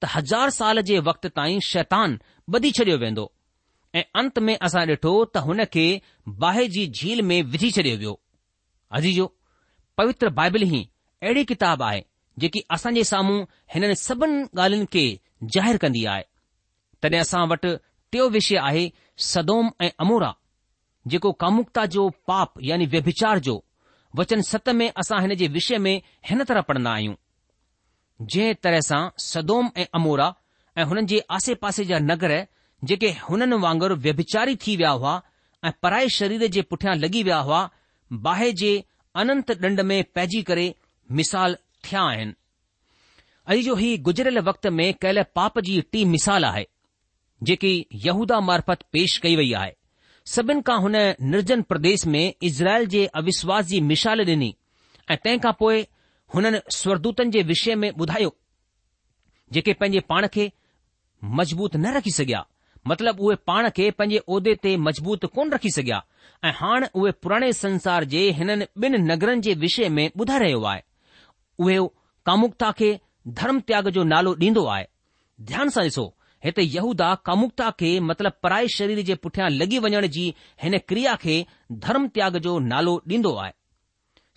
त 0.03 0.07
हज़ार 0.15 0.51
साल 0.59 0.81
जे 0.91 0.99
वक़्त 1.11 1.27
ताईं 1.41 1.61
शैतान 1.71 2.19
बधी 2.57 2.71
छडि॒यो 2.81 2.99
वेंदो 3.05 3.27
ऐं 3.95 4.03
अंत 4.23 4.39
में 4.49 4.57
असां 4.71 4.87
ॾिठो 4.93 5.15
त 5.25 5.47
हुन 5.49 5.65
खे 5.77 5.87
बाहि 6.47 6.69
जी 6.79 6.87
झील 7.03 7.23
में 7.31 7.39
विझी 7.55 7.71
छडि॒यो 7.79 7.99
वियो 7.99 8.21
अजीजो 8.99 9.27
पवित्र 9.99 10.29
बाइबिल 10.43 10.63
ही 10.75 10.81
अहिड़ी 11.23 11.45
किताबु 11.53 11.85
आहे 11.91 12.05
जेकी 12.43 12.61
असांजे 12.77 13.03
साम्हूं 13.13 13.39
हिननि 13.75 13.95
सभिनी 14.07 14.43
ॻाल्हियुनि 14.63 14.89
खे 14.93 15.05
ज़ाहिरु 15.55 15.79
कंदी 15.85 16.05
आहे 16.13 16.23
तॾहिं 17.03 17.21
असां 17.21 17.43
वटि 17.53 17.71
टियों 18.13 18.29
विषय 18.37 18.57
आहे 18.69 18.85
सदोम 19.33 19.67
ऐं 19.83 19.89
अमोरा 20.05 20.31
जेको 21.13 21.33
कामुकता 21.43 21.85
जो 21.95 22.09
पाप 22.31 22.53
यानी 22.71 22.87
व्यभिचार 22.95 23.39
जो 23.47 23.57
वचन 24.19 24.41
सत 24.51 24.69
में 24.79 24.89
असां 25.03 25.21
हिन 25.25 25.35
जे 25.41 25.47
विषय 25.57 25.79
में 25.87 25.95
हिन 26.31 26.45
तरह 26.51 26.61
पढ़ंदा 26.71 26.91
आहियूं 26.99 27.15
जंहिं 28.33 28.55
तरह 28.67 28.81
सां 28.91 29.01
सदोम 29.31 29.71
ऐं 29.77 29.85
अमोरा 30.01 30.29
ऐं 30.81 30.85
हुननि 30.91 31.07
जे 31.13 31.21
आसे 31.39 31.55
पासे 31.65 31.85
जा 31.91 31.99
नगर 32.11 32.35
जेके 32.91 33.09
हुननि 33.29 33.57
वांगुरु 33.67 33.95
व्यभिचारी 34.07 34.57
थी 34.67 34.77
विया 34.81 34.91
हुआ 35.01 35.15
ऐं 35.69 35.73
पराए 35.85 36.09
शरीर 36.19 36.47
जे 36.57 36.63
पुठियां 36.73 36.97
लॻी 37.05 37.23
विया 37.29 37.39
हुआ 37.49 37.61
बाहि 38.29 38.53
जे 38.63 38.73
अनंत 39.23 39.51
ॾंड 39.65 39.81
में 39.93 39.97
पइजी 40.19 40.43
करे 40.51 40.67
मिसाल 41.21 41.57
थिया 41.93 42.03
आहिनि 42.09 42.35
अॼु 43.53 43.61
जो 43.67 43.75
ही 43.81 43.97
गुज़िरियल 44.07 44.39
वक़्त 44.47 44.67
में 44.79 44.87
कयल 45.03 45.23
पाप 45.35 45.59
जी 45.69 45.81
टी 45.93 46.05
मिसाल 46.15 46.45
आहे 46.45 46.67
जेकी 47.49 47.77
यहूदा 48.07 48.41
मार्फत 48.49 48.83
पेश 48.93 49.17
कई 49.25 49.37
वई 49.41 49.53
आहे 49.61 49.73
सभिनि 50.35 50.63
खां 50.69 50.79
हुन 50.85 50.97
निर्जन 51.35 51.63
प्रदेश 51.73 52.07
में 52.15 52.25
इज़राइल 52.49 52.87
जे 52.95 53.05
अविश्वास 53.21 53.67
जी 53.71 53.81
मिसाल 53.93 54.21
ॾिनी 54.33 54.55
ऐं 55.11 55.17
तंहिं 55.25 55.39
खां 55.45 55.53
पोइ 55.61 55.87
हुननि 56.35 56.61
स्वरदूतनि 56.79 57.31
जे 57.37 57.43
विषय 57.53 57.75
में 57.85 57.91
ॿुधायो 57.91 58.35
जेके 59.57 59.73
पंहिंजे 59.81 60.01
पाण 60.13 60.27
खे 60.35 60.51
मज़बूत 61.39 61.77
न 61.77 61.95
रखी 61.97 62.11
सघिया 62.19 62.45
मतिलब 62.89 63.21
उहे 63.29 63.37
पाण 63.51 63.69
खे 63.79 63.91
पंहिंजे 64.01 64.19
उहिदे 64.27 64.55
ते 64.67 64.77
मज़बूत 64.89 65.25
कोन 65.39 65.53
रखी 65.57 65.71
सघिया 65.79 66.03
ऐं 66.49 66.53
हाणे 66.59 66.89
उहे 67.01 67.13
पुराणे 67.25 67.53
संसार 67.63 68.05
जे 68.15 68.27
हिननि 68.41 68.67
ॿिनि 68.89 68.99
नगरनि 69.09 69.41
जे 69.49 69.55
विषय 69.67 69.89
में 69.99 70.05
ॿुधाए 70.11 70.39
रहियो 70.45 70.63
आहे 70.73 70.83
उहे 71.65 71.79
कामुकता 72.27 72.71
खे 72.79 72.91
धर्म 73.41 73.59
त्याग 73.69 73.89
जो 73.97 74.03
नालो 74.13 74.33
ॾींदो 74.43 74.65
आहे 74.75 74.85
ध्यान 75.49 75.69
सां 75.75 75.83
ॾिसो 75.85 76.05
हिते 76.45 76.63
यहूदा 76.75 77.15
कामुकता 77.27 77.71
खे 77.81 77.91
मतिलब 78.09 78.33
पराए 78.43 78.69
शरीर 78.77 79.01
जे 79.09 79.15
पुठियां 79.25 79.49
लगी 79.51 79.79
वञण 79.87 80.07
जी 80.17 80.27
हिन 80.63 80.79
क्रिया 80.89 81.15
खे 81.25 81.35
धर्म 81.87 82.07
त्याग 82.17 82.39
जो 82.47 82.59
नालो 82.73 82.95
ॾींदो 83.17 83.35
आहे 83.45 83.53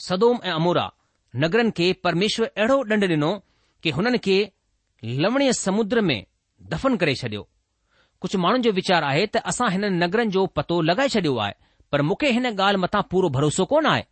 सदोम 0.08 0.38
ऐं 0.44 0.52
अमोरा 0.54 0.90
नगरनि 1.44 1.72
खे 1.78 1.92
परमेश्वर 2.04 2.48
अहिड़ो 2.58 2.78
ॾंड 2.92 3.04
ॾिनो 3.12 3.32
कि 3.84 3.90
हुननि 3.98 4.18
खे 4.28 4.38
लवणीअ 5.24 5.52
समुद्र 5.66 6.02
में 6.08 6.20
दफ़न 6.74 6.96
करे 7.04 7.16
छडि॒यो 7.22 7.48
कुझु 8.22 8.38
माण्हुनि 8.40 8.64
जो 8.64 8.72
वीचार 8.80 9.04
आहे 9.04 9.26
त 9.36 9.44
असां 9.52 9.70
हिननि 9.74 9.90
नगरनि 10.06 10.32
जो 10.38 10.46
पतो 10.58 10.82
लॻाए 10.90 11.08
छडि॒यो 11.18 11.38
आहे 11.46 11.54
पर 11.92 12.02
मूंखे 12.10 12.32
हिन 12.38 12.46
ॻाल्हि 12.52 12.82
मथां 12.84 13.02
पूरो 13.12 13.30
भरोसो 13.38 13.66
कोन 13.72 13.86
आहे 13.94 14.04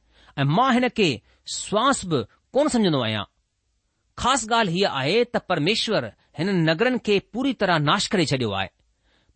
ऐं 0.42 0.46
मां 0.58 0.70
हिन 0.76 0.88
खे 1.00 1.10
स्वास 1.58 2.06
बि 2.14 2.24
कोन 2.54 2.68
समझंदो 2.74 3.02
आहियां 3.04 3.24
ख़ासि 4.22 4.48
ॻाल्हि 4.54 4.74
हीअ 4.76 4.90
आहे 5.00 5.24
त 5.24 5.38
परमेश्वर 5.50 6.06
हिननि 6.40 6.54
नगरनि 6.70 6.98
खे 7.06 7.18
पूरी 7.34 7.52
तरह 7.62 7.78
नाश 7.90 8.08
करे 8.14 8.26
छडि॒यो 8.32 8.52
आहे 8.62 8.70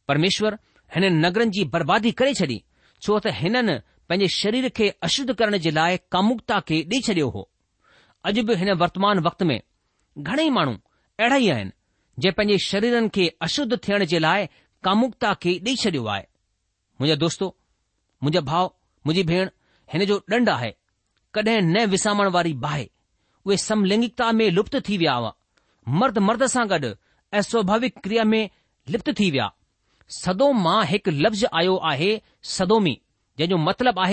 परमेश्वर 0.08 0.58
हिननि 0.96 1.10
नगरनि 1.26 1.52
जी 1.58 1.64
बर्बादी 1.76 2.12
करे 2.22 2.34
छॾी 2.40 2.58
छो 3.04 3.20
त 3.26 3.34
हिननि 3.42 3.76
पंहिंजे 4.10 4.28
शरीर 4.40 4.70
खे 4.80 4.88
अशुद्ध 5.08 5.32
करण 5.42 5.58
जे 5.66 5.72
लाइ 5.78 5.98
कामुकता 6.14 6.60
खे 6.70 6.80
ॾेई 6.94 7.02
छॾियो 7.10 7.28
हो 7.36 7.44
अॼु 8.30 8.44
बि 8.50 8.56
हिन 8.64 8.74
वर्तमान 8.84 9.20
वक़्त 9.28 9.44
में 9.50 9.58
घणेई 10.30 10.50
माण्हू 10.58 10.74
अहिड़ा 11.20 11.38
ई 11.46 11.50
आहिनि 11.58 11.72
जंहिं 12.22 12.34
पंहिंजे 12.40 12.58
शरीरनि 12.70 13.10
खे 13.18 13.28
अशुद्ध 13.50 13.72
थियण 13.88 14.06
जे 14.16 14.20
लाइ 14.26 14.48
कामुकता 14.90 15.34
खे 15.46 15.52
ॾेई 15.70 15.76
छडि॒यो 15.84 16.08
आहे 16.18 16.26
मुंहिंजा 16.28 17.20
दोस्तो 17.26 17.50
मुंजा 18.24 18.42
भाउ 18.52 18.66
मुंहिंजी 19.06 19.28
भेण 19.34 19.50
हिन 19.94 20.06
जो 20.12 20.20
ॾंढ 20.36 20.50
आहे 20.58 20.72
कडहिं 21.38 21.62
न 21.72 21.86
विसामण 21.94 22.28
वारी 22.38 22.54
बाहि 22.68 22.88
وہ 23.46 23.56
سملگکتا 23.64 24.30
میں 24.32 24.50
لپت 24.50 24.76
مرد 26.00 26.18
مرد 26.26 26.44
سے 26.54 26.60
گڈ 26.76 26.86
اسوھاوک 27.40 28.02
کریا 28.04 28.24
میں 28.26 28.46
لپت 28.94 29.10
سدو 30.18 30.52
میں 30.54 30.80
ایک 30.92 31.08
لفظ 31.12 31.44
آو 31.52 31.78
ہے 32.00 32.16
سدو 32.58 32.80
میں 32.86 32.94
جنو 33.38 33.58
مطلب 33.58 34.00
آ 34.00 34.06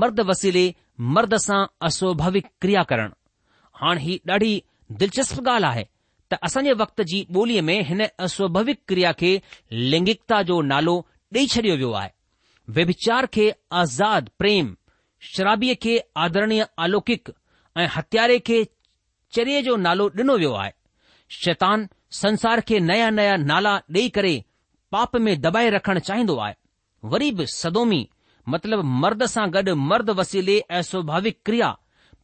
مرد 0.00 0.20
وسیلے 0.28 0.70
مرد 1.16 1.34
سے 1.46 1.54
اسواوک 1.86 2.46
کریا 2.62 2.82
کراڑی 2.92 4.58
دلچسپ 5.00 5.40
گال 5.46 5.64
ہے 5.74 5.82
تسانج 6.30 6.68
وقت 6.78 7.00
کی 7.12 7.24
بولی 7.34 7.60
میں 7.68 7.80
ان 7.88 8.00
اسواوک 8.24 8.86
کریا 8.88 9.12
کے 9.22 9.38
لینگکتا 9.92 10.40
نالو 10.68 10.98
ڈئی 11.34 11.46
چڈی 11.52 11.70
ویو 11.70 11.94
ہے 11.98 12.08
وبیچار 12.76 13.24
کے 13.32 13.50
آزاد 13.82 14.28
پریم 14.38 14.72
شرابی 15.34 15.74
کے 15.86 15.98
آدر 16.26 16.44
آلوک 16.84 17.10
ऐं 17.78 17.86
हथ्यारे 17.96 18.38
खे 18.46 18.62
चरे 19.34 19.60
जो 19.66 19.76
नालो 19.86 20.08
ॾिनो 20.18 20.36
वियो 20.38 20.52
आहे 20.62 20.72
शैतान 21.42 21.86
संसार 22.20 22.60
खे 22.68 22.80
नया 22.88 23.08
नया 23.18 23.36
नाला 23.50 23.74
ॾेई 23.96 24.08
करे 24.16 24.34
पाप 24.92 25.16
में 25.26 25.32
दॿाए 25.40 25.70
रखणु 25.74 26.00
चाहींदो 26.08 26.36
आहे 26.46 26.54
वरी 27.12 27.30
बि 27.38 27.46
सदोमी 27.54 28.00
मतिलब 28.54 28.80
मर्द 29.04 29.24
सां 29.34 29.46
गॾु 29.52 29.74
मर्द 29.92 30.10
वसीले 30.20 30.58
ऐं 30.60 30.78
असुभाविक 30.78 31.38
क्रिया 31.46 31.70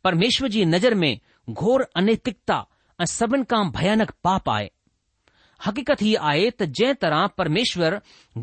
परमेश्वर 0.05 0.49
जी 0.57 0.65
नज़र 0.73 0.95
में 0.95 1.19
घोर 1.51 1.87
अनैतिकता 1.97 2.65
ऐं 3.03 3.07
सभिनि 3.17 3.45
खां 3.51 3.63
भयानक 3.79 4.11
पाप 4.25 4.49
आहे 4.57 4.71
हक़ीक़त 5.67 6.03
हीअ 6.03 6.19
आहे 6.31 6.51
त 6.51 6.67
जंहिं 6.79 6.95
तरह 7.05 7.27
परमेश्वर 7.39 8.01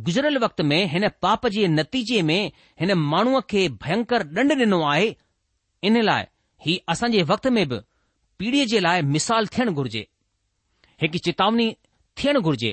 गुज़रल 0.08 0.38
वक़्त 0.46 0.62
में 0.72 0.80
हिन 0.96 1.08
पाप 1.26 1.48
जे 1.58 1.68
नतीजे 1.78 2.22
में 2.32 2.42
हिन 2.82 2.94
माण्हूअ 3.14 3.42
खे 3.50 3.68
भयंकर 3.86 4.26
ॾंड 4.40 4.60
ॾिनो 4.62 4.82
आहे 4.94 5.16
इन 5.92 6.02
लाइ 6.10 6.26
ही 6.66 6.76
असां 6.92 7.10
जे 7.14 7.22
वक़्त 7.32 7.48
में 7.56 7.68
बि 7.70 7.78
पीढ़ीअ 8.40 8.66
जे 8.70 8.80
लाइ 8.86 9.02
मिसाल 9.16 9.48
थियणु 9.58 9.72
घुर्जे 9.80 10.00
हिकु 11.02 11.18
चेतावनी 11.26 11.68
थियणु 12.22 12.42
घुर्जे 12.50 12.72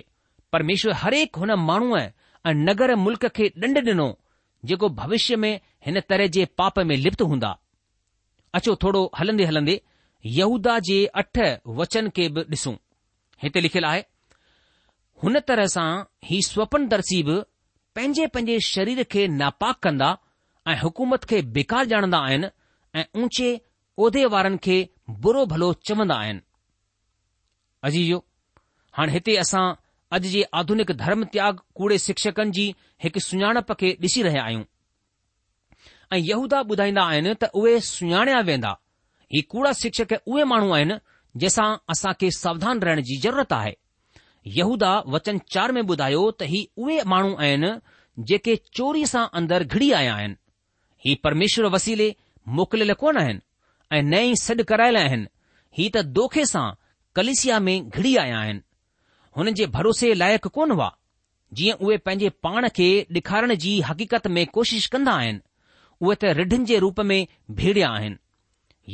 परमेश्वर 0.53 0.93
हरेक 1.03 1.37
हुन 1.43 1.51
माण्हूअ 1.71 1.99
ऐं 2.47 2.55
नगर 2.69 2.95
मुल्क़ 3.07 3.27
खे 3.39 3.49
ॾंड 3.65 3.79
ॾिनो 3.89 4.07
जेको 4.71 4.89
भविष्य 5.01 5.37
में 5.45 5.53
हिन 5.87 6.01
तरह 6.11 6.27
जे 6.37 6.45
पाप 6.61 6.79
में 6.91 6.97
लिप्त 7.05 7.23
हूंदा 7.33 7.51
अचो 8.59 8.75
थोरो 8.83 9.01
हलंदे 9.19 9.45
हलंदे 9.51 9.75
यहूदा 10.39 10.79
जे 10.91 10.99
अठ 11.23 11.39
वचन 11.81 12.09
खे 12.17 12.29
बि 12.37 12.43
ॾिसूं 12.57 12.75
हिते 13.43 13.61
लिखियलु 13.67 13.89
आहे 13.91 14.03
हुन 15.23 15.39
तरह 15.49 15.67
सां 15.77 15.89
ही 16.29 16.41
स्वपन 16.51 16.87
दर्सी 16.95 17.23
बि 17.29 17.37
पंहिंजे 17.97 18.27
पंहिंजे 18.37 18.59
शरीर 18.71 19.03
खे 19.15 19.27
नापाक 19.41 19.79
कंदा 19.89 20.11
ऐं 20.71 20.79
हुकूमत 20.83 21.25
खे 21.33 21.43
बेकार 21.59 21.91
ॼाणंदा 21.99 22.19
आहिनि 22.29 22.51
ऐं 23.01 23.05
ऊचे 23.25 23.49
उहिदे 24.01 24.25
वारनि 24.35 24.57
खे 24.65 24.77
बुरो 25.25 25.45
भलो 25.47 25.73
चवंदा 25.87 26.15
आहिनि 26.25 26.41
अजो 27.89 28.19
हाणे 28.99 29.13
हिते 29.17 29.35
असां 29.45 29.65
अॼु 30.17 30.29
जे 30.35 30.43
आधुनिक 30.61 30.91
धर्म 31.03 31.25
त्याग 31.35 31.61
कूड़े 31.81 31.99
शिक्षकनि 32.07 32.51
जी 32.59 32.65
हिकु 33.05 33.21
सुञाणप 33.29 33.73
खे 33.81 33.91
ॾिसी 34.07 34.23
रहिया 34.29 34.43
आहियूं 34.45 34.65
ऐं 36.13 36.19
यहूदा 36.31 36.59
ॿुधाईंदा 36.73 37.03
आहिनि 37.13 37.35
त 37.43 37.49
उहे 37.61 37.75
सुञाणिया 37.93 38.41
वेंदा 38.49 38.73
ही 39.35 39.43
कूड़ा 39.55 39.73
शिक्षक 39.83 40.13
उहे 40.27 40.45
माण्हू 40.53 40.71
आहिनि 40.79 40.97
जंहिंसां 41.41 41.71
असां 41.95 42.13
खे 42.21 42.31
सावधान 42.41 42.81
रहण 42.87 43.01
जी 43.11 43.17
ज़रूरत 43.25 43.53
आहे 43.61 43.75
यहूदा 44.59 44.91
वचन 45.15 45.39
चार 45.55 45.73
में 45.77 45.83
ॿुधायो 45.83 46.25
त 46.43 46.49
ही 46.55 46.65
उहे 46.85 46.99
माण्हू 47.15 47.35
आहिनि 47.47 47.71
जेके 48.33 48.57
चोरी 48.81 49.07
सां 49.15 49.27
अंदरि 49.41 49.65
घिड़ी 49.73 49.93
आया 50.01 50.15
आहिनि 50.15 50.39
ही 51.07 51.15
परमेश्वर 51.29 51.67
वसीले 51.77 52.11
मोकिलियल 52.61 52.93
कोन 53.05 53.17
आहिनि 53.25 53.41
ऐं 53.97 54.03
नई 54.03 54.35
सॾु 54.41 54.65
करायल 54.71 54.97
आहिनि 54.99 55.27
ही 55.79 55.89
त 55.95 56.03
दोखे 56.19 56.45
सां 56.51 56.67
कलिसिया 57.17 57.59
में 57.67 57.89
घिड़ी 57.89 58.15
आया 58.23 58.37
आहिनि 58.43 58.63
हुन 59.39 59.51
जे 59.59 59.67
भरोसे 59.77 60.13
लाइक़ु 60.21 60.51
कोन 60.57 60.71
हुआ 60.77 60.87
जीअं 61.59 61.77
उहे 61.87 61.97
पंहिंजे 62.07 62.29
पाण 62.47 62.69
खे 62.79 62.87
ॾेखारण 63.17 63.55
जी 63.65 63.73
हक़ीक़त 63.89 64.27
में 64.37 64.47
कोशिश 64.59 64.87
कंदा 64.95 65.13
आहिनि 65.25 65.41
उहे 66.01 66.17
त 66.21 66.33
रिढनि 66.41 66.65
जे 66.71 66.79
रूप 66.85 67.01
में 67.11 67.19
बिया 67.59 67.91
आहिनि 67.99 68.19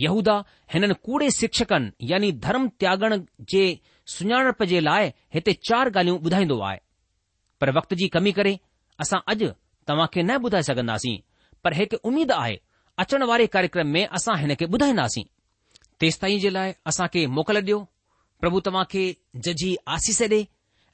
यहूदा 0.05 0.37
हिननि 0.75 0.95
कूड़े 1.09 1.31
शिक्षकनि 1.41 2.11
यानी 2.13 2.33
धर्म 2.47 2.67
त्यागण 2.85 3.19
जे 3.55 3.63
सुञाणप 4.17 4.63
जे 4.73 4.81
लाइ 4.89 5.13
हिते 5.39 5.53
चार 5.69 5.93
ॻाल्हियूं 5.97 6.21
ॿुधाईंदो 6.31 6.61
आहे 6.71 6.79
पर 7.61 7.73
वक़्त 7.79 7.95
जी 8.03 8.09
कमी 8.17 8.33
करे 8.41 8.59
असां 9.05 9.21
अॼु 9.35 9.51
तव्हां 9.91 10.07
खे 10.17 10.23
न 10.23 10.39
ॿुधाए 10.49 10.63
सघंदासीं 10.73 11.17
पर 11.65 11.75
हिकु 11.83 12.03
उमेदु 12.09 12.35
आहे 12.43 12.57
अचण 13.03 13.23
वारे 13.31 13.47
कार्यक्रम 13.47 13.87
में 13.97 14.05
असां 14.19 14.37
हिन 14.39 14.55
खे 14.61 14.67
ॿुधाईंदासीं 14.75 15.23
तेस 16.01 16.21
ताईं 16.23 16.39
जे 16.45 16.51
लाइ 16.53 16.73
असांखे 16.91 17.25
मोकल 17.39 17.57
ॾियो 17.57 17.79
प्रभु 18.41 18.61
तव्हां 18.67 18.85
खे 18.91 19.03
जजी 19.45 19.75
आसीस 19.97 20.21
ॾे 20.33 20.39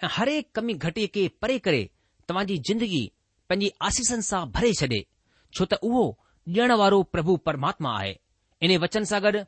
ऐं 0.02 0.08
हर 0.16 0.28
हिकु 0.28 0.50
कमी 0.58 0.72
घटीअ 0.84 1.06
खे 1.14 1.26
परे 1.42 1.56
करे 1.66 1.82
तव्हांजी 2.28 2.56
जिंदगी 2.68 3.04
पंहिंजी 3.48 3.70
आसीसनि 3.88 4.22
सां 4.30 4.44
भरे 4.56 4.72
छडे 4.80 5.00
छो 5.56 5.64
त 5.72 5.80
उहो 5.88 6.04
ॾिण 6.60 6.72
वारो 6.82 7.02
प्रभु 7.14 7.36
परमात्मा 7.46 7.96
आहे 8.00 8.14
इन 8.66 8.76
वचन 8.84 9.04
सां 9.12 9.22
गॾु 9.28 9.42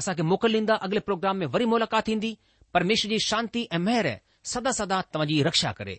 असां 0.00 0.14
मोकल 0.32 0.52
ॾींदा 0.60 0.74
अगले 0.88 1.00
प्रोग्राम 1.08 1.42
में 1.42 1.46
वरी 1.56 1.64
मुलाक़ात 1.74 2.06
थींदी 2.06 2.32
परमेश्वर 2.74 3.10
जी 3.14 3.18
शांती 3.28 3.66
ऐं 3.74 3.82
महर 3.88 4.12
सदा 4.52 4.72
सदा 4.80 5.00
तव्हांजी 5.12 5.42
रक्षा 5.50 5.72
करे 5.80 5.98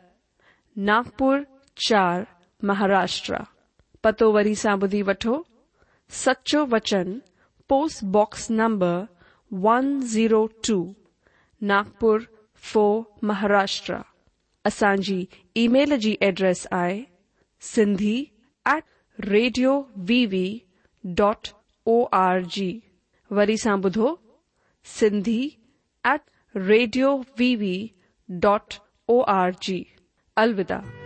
ناگپر 0.87 1.39
چار 1.87 2.21
مہاراشٹر 2.67 3.35
پتو 4.03 4.31
وی 4.33 4.53
سا 4.61 4.75
بدھی 4.81 5.01
وٹو 5.07 5.41
سچو 6.23 6.65
وچن 6.71 7.17
post 7.69 8.03
box 8.13 8.49
number 8.51 8.99
one 9.63 9.91
zero 10.13 10.45
two 10.67 10.77
Nagpur 11.71 12.17
four 12.71 12.99
Maharashtra 13.27 13.95
اچانى 14.69 15.19
ای 15.55 15.67
میل 15.73 15.89
كى 15.93 15.97
جی 16.01 16.15
address 16.25 16.65
I 16.79 17.03
set 17.73 19.19
radio 19.29 19.81
V 20.07 20.25
V 20.31 20.45
dot 21.17 21.47
O 21.87 22.01
R 22.25 22.39
G 22.55 22.71
ودھو 23.35 24.15
set 24.97 26.19
radio 26.67 27.15
V 27.39 27.55
V 27.55 27.75
dot 28.41 28.73
O 29.09 29.21
R 29.37 29.49
G 29.61 29.77
جی۔ 29.77 29.83
अलविदा 30.37 31.00